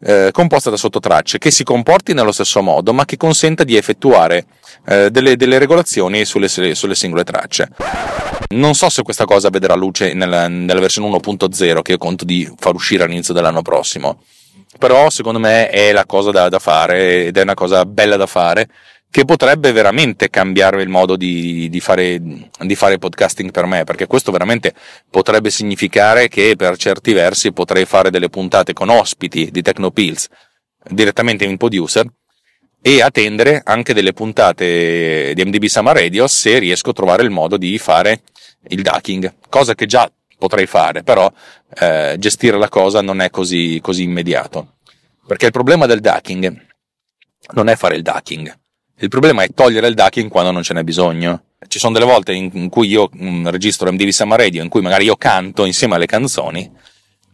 eh, 0.04 0.30
composta 0.32 0.70
da 0.70 0.78
sottotracce 0.78 1.38
che 1.38 1.52
si 1.52 1.64
comporti 1.64 2.14
nello 2.14 2.32
stesso 2.32 2.62
modo 2.62 2.94
ma 2.94 3.06
che 3.06 3.18
consenta 3.18 3.64
di 3.64 3.76
effettuare 3.76 4.46
eh, 4.86 5.10
delle, 5.10 5.36
delle, 5.36 5.58
regolazioni 5.58 6.26
sulle, 6.26 6.48
sulle, 6.48 6.96
singole 6.96 7.24
tracce. 7.24 7.70
Non 8.50 8.76
so 8.76 8.90
se 8.90 9.02
questa 9.02 9.26
cosa 9.26 9.50
vedrà 9.50 9.74
luce 9.76 10.14
nella, 10.14 10.48
nella 10.48 10.80
versione 10.80 11.10
1.0 11.10 11.82
che 11.82 11.92
io 11.92 11.98
conto 11.98 12.26
di 12.26 12.52
far 12.58 12.74
uscire 12.74 13.04
all'inizio 13.04 13.34
dell'anno 13.34 13.62
prossimo, 13.62 14.22
però 14.78 15.10
secondo 15.10 15.40
me 15.40 15.70
è 15.70 15.92
la 15.92 16.06
cosa 16.06 16.32
da, 16.32 16.50
da 16.50 16.60
fare 16.60 17.26
ed 17.26 17.38
è 17.38 17.42
una 17.42 17.54
cosa 17.54 17.86
bella 17.86 18.18
da 18.18 18.28
fare 18.28 18.68
che 19.14 19.26
potrebbe 19.26 19.72
veramente 19.72 20.32
cambiare 20.32 20.82
il 20.82 20.90
modo 20.90 21.16
di, 21.16 21.70
di, 21.70 21.80
fare, 21.80 22.20
di, 22.20 22.76
fare, 22.76 22.98
podcasting 22.98 23.52
per 23.52 23.68
me, 23.68 23.84
perché 23.84 24.08
questo 24.08 24.32
veramente 24.32 24.74
potrebbe 25.08 25.52
significare 25.52 26.28
che 26.28 26.56
per 26.58 26.78
certi 26.78 27.14
versi 27.14 27.52
potrei 27.52 27.86
fare 27.86 28.10
delle 28.10 28.30
puntate 28.30 28.74
con 28.74 28.90
ospiti 28.90 29.52
di 29.52 29.62
Tecnopills 29.62 30.30
direttamente 30.90 31.46
in 31.46 31.58
producer 31.58 32.08
e 32.82 33.04
attendere 33.04 33.62
anche 33.64 33.94
delle 33.94 34.14
puntate 34.14 35.34
di 35.36 35.46
MDB 35.46 35.66
Summer 35.66 35.96
Radio 35.96 36.26
se 36.26 36.58
riesco 36.58 36.90
a 36.90 36.94
trovare 36.94 37.22
il 37.22 37.30
modo 37.30 37.56
di 37.56 37.78
fare 37.78 38.24
il 38.70 38.82
ducking, 38.82 39.32
cosa 39.48 39.76
che 39.76 39.86
già 39.86 40.12
potrei 40.40 40.66
fare, 40.66 41.04
però 41.04 41.32
eh, 41.80 42.16
gestire 42.18 42.58
la 42.58 42.68
cosa 42.68 43.04
non 43.04 43.22
è 43.22 43.30
così, 43.30 43.80
così 43.80 44.02
immediato. 44.02 44.78
Perché 45.28 45.46
il 45.46 45.52
problema 45.52 45.86
del 45.86 46.00
ducking 46.00 46.66
non 47.52 47.68
è 47.68 47.76
fare 47.76 47.96
il 47.96 48.02
ducking, 48.02 48.62
il 49.04 49.10
problema 49.10 49.44
è 49.44 49.50
togliere 49.54 49.88
il 49.88 49.96
ducking 49.96 50.30
quando 50.30 50.52
non 50.52 50.64
ce 50.64 50.74
n'è 50.74 50.82
bisogno. 50.82 51.44
Ci 51.68 51.78
sono 51.78 51.92
delle 51.92 52.06
volte 52.06 52.34
in, 52.34 52.70
cui 52.70 52.88
io 52.88 53.10
mh, 53.12 53.50
registro 53.50 53.92
MDV 53.92 54.08
Summer 54.10 54.40
Radio, 54.40 54.64
in 54.64 54.70
cui 54.70 54.82
magari 54.82 55.04
io 55.04 55.18
canto 55.18 55.66
insieme 55.66 55.96
alle 55.96 56.06
canzoni, 56.06 56.72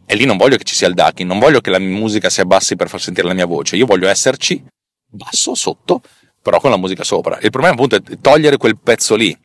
e 0.04 0.14
lì 0.16 0.24
non 0.24 0.36
voglio 0.36 0.56
che 0.56 0.64
ci 0.64 0.74
sia 0.74 0.88
il 0.88 0.94
ducking, 0.94 1.28
non 1.28 1.38
voglio 1.38 1.60
che 1.60 1.70
la 1.70 1.78
musica 1.78 2.28
si 2.28 2.40
abbassi 2.40 2.74
per 2.74 2.88
far 2.88 3.00
sentire 3.00 3.28
la 3.28 3.34
mia 3.34 3.46
voce, 3.46 3.76
io 3.76 3.86
voglio 3.86 4.08
esserci 4.08 4.60
basso, 5.08 5.54
sotto, 5.54 6.02
però 6.42 6.58
con 6.58 6.70
la 6.70 6.76
musica 6.76 7.04
sopra. 7.04 7.38
Il 7.40 7.50
problema 7.50 7.74
appunto 7.74 7.94
è 7.94 8.02
togliere 8.20 8.56
quel 8.56 8.76
pezzo 8.76 9.14
lì, 9.14 9.36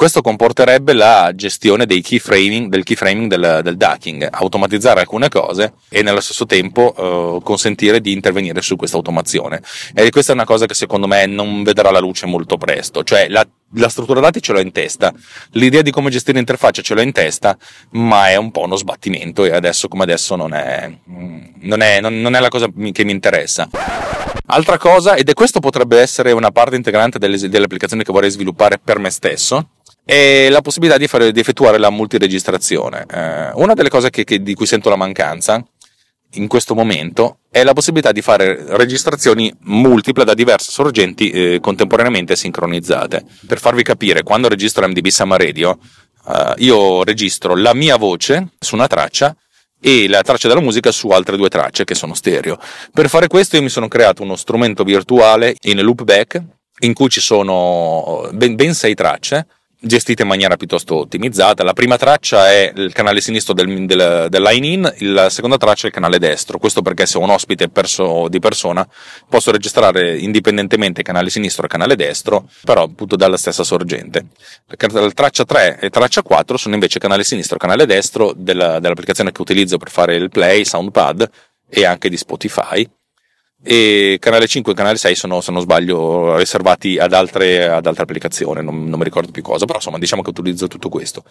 questo 0.00 0.22
comporterebbe 0.22 0.94
la 0.94 1.30
gestione 1.34 1.84
dei 1.84 2.00
keyframing, 2.00 2.70
del 2.70 2.84
keyframing 2.84 3.28
del, 3.28 3.60
del 3.62 3.76
ducking, 3.76 4.26
automatizzare 4.30 5.00
alcune 5.00 5.28
cose 5.28 5.74
e 5.90 6.00
nello 6.00 6.22
stesso 6.22 6.46
tempo 6.46 6.94
eh, 6.96 7.42
consentire 7.42 8.00
di 8.00 8.10
intervenire 8.10 8.62
su 8.62 8.76
questa 8.76 8.96
automazione. 8.96 9.60
E 9.92 10.08
questa 10.08 10.32
è 10.32 10.34
una 10.34 10.46
cosa 10.46 10.64
che 10.64 10.72
secondo 10.72 11.06
me 11.06 11.26
non 11.26 11.62
vedrà 11.64 11.90
la 11.90 11.98
luce 11.98 12.24
molto 12.24 12.56
presto, 12.56 13.04
cioè 13.04 13.28
la 13.28 13.46
la 13.74 13.88
struttura 13.88 14.18
dati 14.18 14.42
ce 14.42 14.52
l'ho 14.52 14.58
in 14.58 14.72
testa, 14.72 15.12
l'idea 15.52 15.82
di 15.82 15.92
come 15.92 16.10
gestire 16.10 16.38
l'interfaccia 16.38 16.82
ce 16.82 16.92
l'ho 16.92 17.02
in 17.02 17.12
testa, 17.12 17.56
ma 17.90 18.28
è 18.28 18.34
un 18.34 18.50
po' 18.50 18.62
uno 18.62 18.74
sbattimento 18.74 19.44
e 19.44 19.52
adesso 19.52 19.86
come 19.86 20.02
adesso 20.02 20.34
non 20.34 20.54
è, 20.54 20.90
non 21.04 21.80
è, 21.80 22.00
non, 22.00 22.20
non 22.20 22.34
è 22.34 22.40
la 22.40 22.48
cosa 22.48 22.66
che 22.66 23.04
mi 23.04 23.12
interessa. 23.12 23.68
Altra 24.52 24.78
cosa, 24.78 25.14
ed 25.14 25.28
è 25.28 25.32
questo 25.34 25.60
potrebbe 25.60 26.00
essere 26.00 26.32
una 26.32 26.50
parte 26.50 26.74
integrante 26.74 27.20
delle, 27.20 27.36
applicazioni 27.62 28.02
che 28.02 28.10
vorrei 28.10 28.30
sviluppare 28.30 28.80
per 28.82 28.98
me 28.98 29.10
stesso, 29.10 29.68
e 30.10 30.48
la 30.50 30.60
possibilità 30.60 30.98
di, 30.98 31.06
fare, 31.06 31.30
di 31.30 31.38
effettuare 31.38 31.78
la 31.78 31.88
multiregistrazione. 31.88 33.06
Eh, 33.08 33.52
una 33.54 33.74
delle 33.74 33.88
cose 33.88 34.10
che, 34.10 34.24
che, 34.24 34.42
di 34.42 34.54
cui 34.54 34.66
sento 34.66 34.88
la 34.88 34.96
mancanza 34.96 35.64
in 36.34 36.48
questo 36.48 36.74
momento 36.74 37.38
è 37.48 37.62
la 37.62 37.72
possibilità 37.74 38.10
di 38.10 38.20
fare 38.20 38.76
registrazioni 38.76 39.54
multiple 39.60 40.24
da 40.24 40.34
diverse 40.34 40.72
sorgenti 40.72 41.30
eh, 41.30 41.58
contemporaneamente 41.60 42.34
sincronizzate. 42.34 43.24
Per 43.46 43.60
farvi 43.60 43.84
capire, 43.84 44.24
quando 44.24 44.48
registro 44.48 44.84
MDB 44.88 45.06
Summer 45.06 45.40
Radio, 45.40 45.78
eh, 46.26 46.54
io 46.56 47.04
registro 47.04 47.54
la 47.54 47.72
mia 47.72 47.94
voce 47.94 48.48
su 48.58 48.74
una 48.74 48.88
traccia 48.88 49.36
e 49.80 50.08
la 50.08 50.22
traccia 50.22 50.48
della 50.48 50.60
musica 50.60 50.90
su 50.90 51.10
altre 51.10 51.36
due 51.36 51.48
tracce 51.48 51.84
che 51.84 51.94
sono 51.94 52.14
stereo. 52.14 52.58
Per 52.92 53.08
fare 53.08 53.28
questo 53.28 53.54
io 53.54 53.62
mi 53.62 53.68
sono 53.68 53.86
creato 53.86 54.24
uno 54.24 54.34
strumento 54.34 54.82
virtuale 54.82 55.54
in 55.60 55.80
loopback 55.80 56.42
in 56.80 56.94
cui 56.94 57.08
ci 57.08 57.20
sono 57.20 58.28
ben, 58.32 58.56
ben 58.56 58.74
sei 58.74 58.94
tracce 58.94 59.46
gestite 59.80 60.22
in 60.22 60.28
maniera 60.28 60.56
piuttosto 60.56 60.96
ottimizzata. 60.96 61.64
La 61.64 61.72
prima 61.72 61.96
traccia 61.96 62.50
è 62.50 62.72
il 62.74 62.92
canale 62.92 63.20
sinistro 63.20 63.54
del, 63.54 63.86
del, 63.86 64.26
del 64.28 64.42
line-in, 64.42 64.94
la 65.00 65.30
seconda 65.30 65.56
traccia 65.56 65.84
è 65.84 65.86
il 65.86 65.92
canale 65.92 66.18
destro. 66.18 66.58
Questo 66.58 66.82
perché 66.82 67.06
se 67.06 67.18
ho 67.18 67.22
un 67.22 67.30
ospite 67.30 67.68
perso, 67.68 68.28
di 68.28 68.38
persona 68.38 68.86
posso 69.28 69.50
registrare 69.50 70.18
indipendentemente 70.18 71.02
canale 71.02 71.30
sinistro 71.30 71.64
e 71.64 71.68
canale 71.68 71.96
destro, 71.96 72.48
però 72.64 72.84
appunto 72.84 73.16
dalla 73.16 73.36
stessa 73.36 73.64
sorgente. 73.64 74.26
La 74.66 75.10
traccia 75.12 75.44
3 75.44 75.78
e 75.80 75.90
traccia 75.90 76.22
4 76.22 76.56
sono 76.56 76.74
invece 76.74 76.98
canale 76.98 77.24
sinistro 77.24 77.56
e 77.56 77.58
canale 77.58 77.86
destro 77.86 78.32
della, 78.36 78.78
dell'applicazione 78.78 79.32
che 79.32 79.40
utilizzo 79.40 79.78
per 79.78 79.90
fare 79.90 80.14
il 80.16 80.28
play, 80.28 80.64
Soundpad 80.64 81.28
e 81.68 81.84
anche 81.84 82.08
di 82.08 82.16
Spotify 82.16 82.88
e 83.62 84.16
canale 84.20 84.46
5 84.46 84.72
e 84.72 84.74
canale 84.74 84.96
6 84.96 85.14
sono, 85.14 85.40
se 85.40 85.52
non 85.52 85.60
sbaglio, 85.60 86.36
riservati 86.36 86.98
ad 86.98 87.12
altre, 87.12 87.68
ad 87.68 87.86
altre 87.86 88.02
applicazioni, 88.02 88.64
non, 88.64 88.84
non, 88.84 88.98
mi 88.98 89.04
ricordo 89.04 89.30
più 89.30 89.42
cosa, 89.42 89.66
però 89.66 89.78
insomma 89.78 89.98
diciamo 89.98 90.22
che 90.22 90.30
utilizzo 90.30 90.66
tutto 90.66 90.88
questo. 90.88 91.24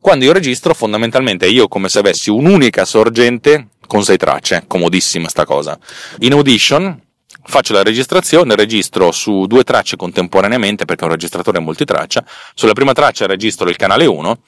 Quando 0.00 0.24
io 0.24 0.32
registro, 0.32 0.72
fondamentalmente 0.72 1.46
io 1.46 1.68
come 1.68 1.88
se 1.88 1.98
avessi 1.98 2.30
un'unica 2.30 2.84
sorgente 2.84 3.68
con 3.86 4.02
sei 4.02 4.16
tracce, 4.16 4.64
comodissima 4.66 5.28
sta 5.28 5.44
cosa. 5.44 5.78
In 6.20 6.32
Audition 6.32 7.00
faccio 7.46 7.74
la 7.74 7.82
registrazione, 7.82 8.56
registro 8.56 9.12
su 9.12 9.46
due 9.46 9.64
tracce 9.64 9.96
contemporaneamente 9.96 10.86
perché 10.86 11.02
è 11.02 11.06
un 11.06 11.12
registratore 11.12 11.60
multitraccia, 11.60 12.24
sulla 12.54 12.72
prima 12.72 12.92
traccia 12.92 13.26
registro 13.26 13.68
il 13.68 13.76
canale 13.76 14.06
1, 14.06 14.40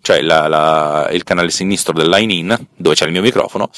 cioè 0.00 0.22
la, 0.22 0.48
la, 0.48 1.08
il 1.12 1.24
canale 1.24 1.50
sinistro 1.50 1.92
del 1.92 2.08
line-in, 2.08 2.56
dove 2.74 2.94
c'è 2.94 3.04
il 3.04 3.12
mio 3.12 3.20
microfono, 3.20 3.70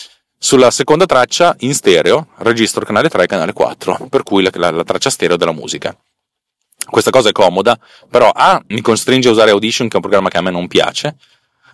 sulla 0.45 0.73
seconda 0.73 1.07
traccia, 1.07 1.55
in 1.61 1.73
stereo, 1.73 2.27
registro 2.39 2.85
canale 2.85 3.09
3 3.09 3.23
e 3.23 3.27
canale 3.27 3.53
4, 3.53 4.09
per 4.11 4.25
cui 4.25 4.43
la, 4.43 4.51
la, 4.55 4.71
la 4.73 4.83
traccia 4.83 5.09
stereo 5.09 5.37
della 5.37 5.53
musica. 5.53 5.97
Questa 6.85 7.13
cosa 7.13 7.29
è 7.29 7.33
comoda, 7.33 7.79
però 8.11 8.29
A 8.35 8.61
mi 8.67 8.81
costringe 8.81 9.29
a 9.29 9.31
usare 9.31 9.53
Audition, 9.53 9.87
che 9.87 9.93
è 9.93 9.97
un 9.97 10.03
programma 10.03 10.31
che 10.31 10.39
a 10.39 10.43
me 10.43 10.51
non 10.51 10.67
piace, 10.67 11.15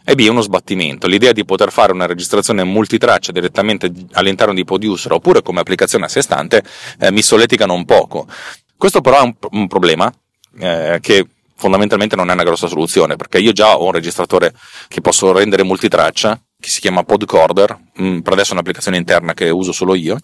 e 0.05 0.15
B 0.15 0.27
è 0.27 0.29
uno 0.29 0.43
sbattimento. 0.43 1.07
L'idea 1.07 1.33
di 1.33 1.47
poter 1.47 1.73
fare 1.73 1.93
una 1.93 2.05
registrazione 2.05 2.63
multitraccia 2.63 3.33
direttamente 3.33 3.91
all'interno 4.13 4.53
di 4.53 4.65
Producer 4.65 5.13
oppure 5.13 5.41
come 5.41 5.61
applicazione 5.61 6.05
a 6.05 6.09
sé 6.09 6.21
stante 6.21 6.63
eh, 7.01 7.11
mi 7.11 7.23
solleticano 7.23 7.73
un 7.73 7.87
poco. 7.87 8.29
Questo 8.77 9.01
però 9.01 9.21
è 9.21 9.23
un, 9.23 9.35
un 9.53 9.67
problema 9.67 10.13
eh, 10.59 10.99
che 11.01 11.27
fondamentalmente 11.57 12.17
non 12.17 12.29
è 12.29 12.35
una 12.35 12.45
grossa 12.45 12.67
soluzione, 12.67 13.17
perché 13.17 13.39
io 13.39 13.53
già 13.53 13.79
ho 13.79 13.87
un 13.87 13.93
registratore 13.93 14.53
che 14.89 15.01
posso 15.01 15.33
rendere 15.33 15.63
multitraccia 15.63 16.39
che 16.61 16.71
si 16.71 16.81
chiama 16.81 17.05
Podcorder, 17.05 17.79
mm, 18.01 18.19
per 18.21 18.33
adesso 18.33 18.51
è 18.51 18.53
un'applicazione 18.55 18.97
interna 18.97 19.33
che 19.33 19.49
uso 19.49 19.71
solo 19.71 19.95
io, 19.95 20.19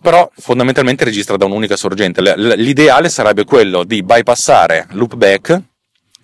però 0.00 0.30
fondamentalmente 0.36 1.04
registra 1.04 1.36
da 1.36 1.46
un'unica 1.46 1.76
sorgente. 1.76 2.20
L'ideale 2.36 3.08
sarebbe 3.08 3.44
quello 3.44 3.84
di 3.84 4.02
bypassare 4.02 4.88
loopback, 4.90 5.62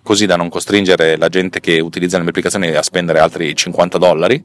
così 0.03 0.27
da 0.27 0.35
non 0.35 0.49
costringere 0.49 1.17
la 1.17 1.29
gente 1.29 1.59
che 1.59 1.79
utilizza 1.79 2.17
le 2.17 2.21
mie 2.21 2.29
applicazioni 2.29 2.67
a 2.75 2.83
spendere 2.83 3.19
altri 3.19 3.55
50 3.55 3.97
dollari, 3.97 4.43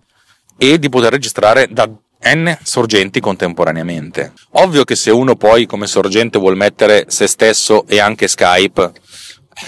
e 0.56 0.78
di 0.78 0.88
poter 0.88 1.12
registrare 1.12 1.68
da 1.70 1.88
n 2.22 2.58
sorgenti 2.62 3.20
contemporaneamente. 3.20 4.32
Ovvio 4.52 4.84
che 4.84 4.96
se 4.96 5.10
uno 5.10 5.36
poi 5.36 5.66
come 5.66 5.86
sorgente 5.86 6.38
vuol 6.38 6.56
mettere 6.56 7.04
se 7.08 7.26
stesso 7.26 7.86
e 7.86 7.98
anche 7.98 8.28
Skype, 8.28 8.92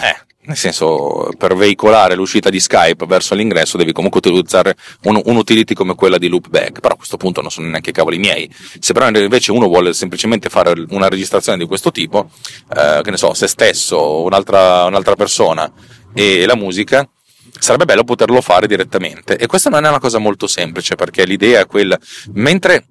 eh, 0.02 0.31
nel 0.44 0.56
senso, 0.56 1.30
per 1.38 1.54
veicolare 1.54 2.16
l'uscita 2.16 2.50
di 2.50 2.58
Skype 2.58 3.06
verso 3.06 3.34
l'ingresso 3.36 3.76
devi 3.76 3.92
comunque 3.92 4.18
utilizzare 4.18 4.76
un, 5.04 5.20
un, 5.24 5.36
utility 5.36 5.72
come 5.72 5.94
quella 5.94 6.18
di 6.18 6.26
Loopback, 6.26 6.80
però 6.80 6.94
a 6.94 6.96
questo 6.96 7.16
punto 7.16 7.40
non 7.40 7.50
sono 7.50 7.68
neanche 7.68 7.92
cavoli 7.92 8.18
miei. 8.18 8.52
Se 8.80 8.92
però 8.92 9.08
invece 9.08 9.52
uno 9.52 9.68
vuole 9.68 9.92
semplicemente 9.92 10.48
fare 10.48 10.84
una 10.88 11.08
registrazione 11.08 11.58
di 11.58 11.66
questo 11.66 11.92
tipo, 11.92 12.28
eh, 12.74 13.00
che 13.02 13.10
ne 13.10 13.16
so, 13.16 13.34
se 13.34 13.46
stesso, 13.46 14.22
un'altra, 14.22 14.86
un'altra 14.86 15.14
persona 15.14 15.70
e 16.12 16.44
la 16.44 16.56
musica, 16.56 17.08
sarebbe 17.56 17.84
bello 17.84 18.02
poterlo 18.02 18.40
fare 18.40 18.66
direttamente. 18.66 19.36
E 19.36 19.46
questa 19.46 19.70
non 19.70 19.84
è 19.84 19.88
una 19.88 20.00
cosa 20.00 20.18
molto 20.18 20.48
semplice, 20.48 20.96
perché 20.96 21.24
l'idea 21.24 21.60
è 21.60 21.66
quella, 21.66 21.96
mentre, 22.32 22.86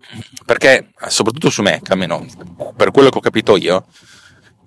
perché 0.45 0.91
soprattutto 1.07 1.49
su 1.49 1.61
Mac, 1.61 1.89
almeno 1.89 2.25
per 2.77 2.91
quello 2.91 3.09
che 3.09 3.17
ho 3.17 3.21
capito 3.21 3.57
io, 3.57 3.87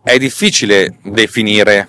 è 0.02 0.18
difficile 0.18 0.98
definire 1.02 1.88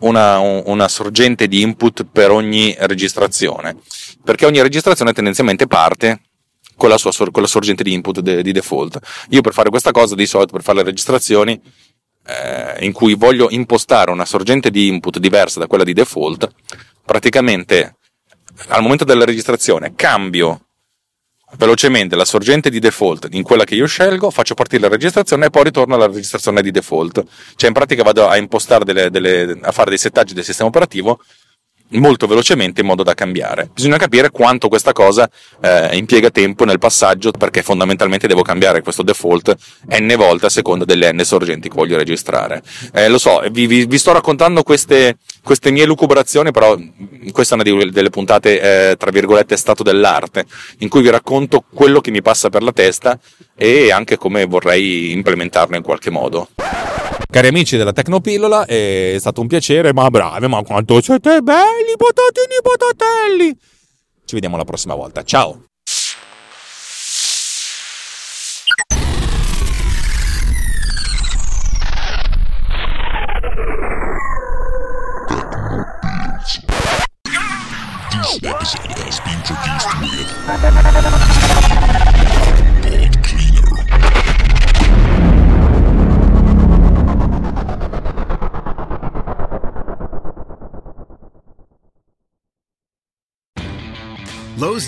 una, 0.00 0.38
una, 0.38 0.88
sorgente 0.88 1.48
di 1.48 1.60
input 1.60 2.04
per 2.04 2.30
ogni 2.30 2.74
registrazione, 2.78 3.76
perché 4.22 4.46
ogni 4.46 4.62
registrazione 4.62 5.12
tendenzialmente 5.12 5.66
parte 5.66 6.22
con 6.76 6.88
la, 6.88 6.98
sua, 6.98 7.12
con 7.30 7.42
la 7.42 7.48
sorgente 7.48 7.82
di 7.82 7.92
input 7.92 8.20
de, 8.20 8.42
di 8.42 8.52
default. 8.52 8.98
Io 9.30 9.40
per 9.40 9.52
fare 9.52 9.70
questa 9.70 9.90
cosa, 9.90 10.14
di 10.14 10.26
solito 10.26 10.52
per 10.52 10.62
fare 10.62 10.78
le 10.78 10.84
registrazioni, 10.84 11.60
eh, 12.26 12.84
in 12.84 12.92
cui 12.92 13.14
voglio 13.14 13.48
impostare 13.50 14.10
una 14.10 14.24
sorgente 14.24 14.70
di 14.70 14.86
input 14.86 15.18
diversa 15.18 15.58
da 15.58 15.66
quella 15.66 15.84
di 15.84 15.92
default, 15.92 16.48
praticamente 17.04 17.96
al 18.68 18.82
momento 18.82 19.04
della 19.04 19.24
registrazione 19.24 19.94
cambio 19.94 20.67
velocemente 21.56 22.14
la 22.14 22.24
sorgente 22.24 22.70
di 22.70 22.78
default 22.78 23.28
in 23.32 23.42
quella 23.42 23.64
che 23.64 23.74
io 23.74 23.86
scelgo, 23.86 24.30
faccio 24.30 24.54
partire 24.54 24.82
la 24.82 24.88
registrazione 24.88 25.46
e 25.46 25.50
poi 25.50 25.64
ritorno 25.64 25.94
alla 25.94 26.06
registrazione 26.06 26.62
di 26.62 26.70
default. 26.70 27.24
Cioè 27.56 27.68
in 27.68 27.74
pratica 27.74 28.02
vado 28.02 28.28
a 28.28 28.36
impostare 28.36 28.84
delle, 28.84 29.10
delle, 29.10 29.58
a 29.62 29.72
fare 29.72 29.90
dei 29.90 29.98
settaggi 29.98 30.34
del 30.34 30.44
sistema 30.44 30.68
operativo 30.68 31.20
molto 31.90 32.26
velocemente 32.26 32.80
in 32.80 32.86
modo 32.86 33.02
da 33.02 33.14
cambiare. 33.14 33.70
Bisogna 33.72 33.96
capire 33.96 34.30
quanto 34.30 34.68
questa 34.68 34.92
cosa 34.92 35.28
eh, 35.60 35.96
impiega 35.96 36.30
tempo 36.30 36.64
nel 36.64 36.78
passaggio 36.78 37.30
perché 37.30 37.62
fondamentalmente 37.62 38.26
devo 38.26 38.42
cambiare 38.42 38.82
questo 38.82 39.02
default 39.02 39.54
n 39.88 40.14
volte 40.16 40.46
a 40.46 40.50
seconda 40.50 40.84
delle 40.84 41.12
n 41.12 41.24
sorgenti 41.24 41.68
che 41.68 41.74
voglio 41.74 41.96
registrare. 41.96 42.62
Eh, 42.92 43.08
lo 43.08 43.18
so, 43.18 43.42
vi, 43.50 43.66
vi, 43.66 43.86
vi 43.86 43.98
sto 43.98 44.12
raccontando 44.12 44.62
queste, 44.62 45.18
queste, 45.42 45.70
mie 45.70 45.86
lucubrazioni, 45.86 46.50
però 46.50 46.76
questa 47.32 47.56
è 47.56 47.60
una 47.60 47.90
delle 47.90 48.10
puntate, 48.10 48.90
eh, 48.90 48.96
tra 48.96 49.10
virgolette, 49.10 49.56
stato 49.56 49.82
dell'arte, 49.82 50.44
in 50.78 50.88
cui 50.88 51.02
vi 51.02 51.10
racconto 51.10 51.64
quello 51.72 52.00
che 52.00 52.10
mi 52.10 52.22
passa 52.22 52.50
per 52.50 52.62
la 52.62 52.72
testa 52.72 53.18
e 53.56 53.90
anche 53.90 54.16
come 54.16 54.44
vorrei 54.44 55.12
implementarlo 55.12 55.76
in 55.76 55.82
qualche 55.82 56.10
modo. 56.10 56.48
Cari 57.26 57.48
amici 57.48 57.76
della 57.76 57.92
Tecnopillola, 57.92 58.64
è 58.64 59.16
stato 59.18 59.40
un 59.40 59.46
piacere, 59.46 59.92
ma 59.92 60.08
bravi, 60.08 60.46
ma 60.46 60.62
quanto 60.62 61.00
siete 61.00 61.40
belli, 61.40 61.94
patatini 61.96 62.56
patatelli! 62.62 63.58
Ci 64.24 64.34
vediamo 64.34 64.56
la 64.56 64.64
prossima 64.64 64.94
volta, 64.94 65.22
ciao! 65.22 65.67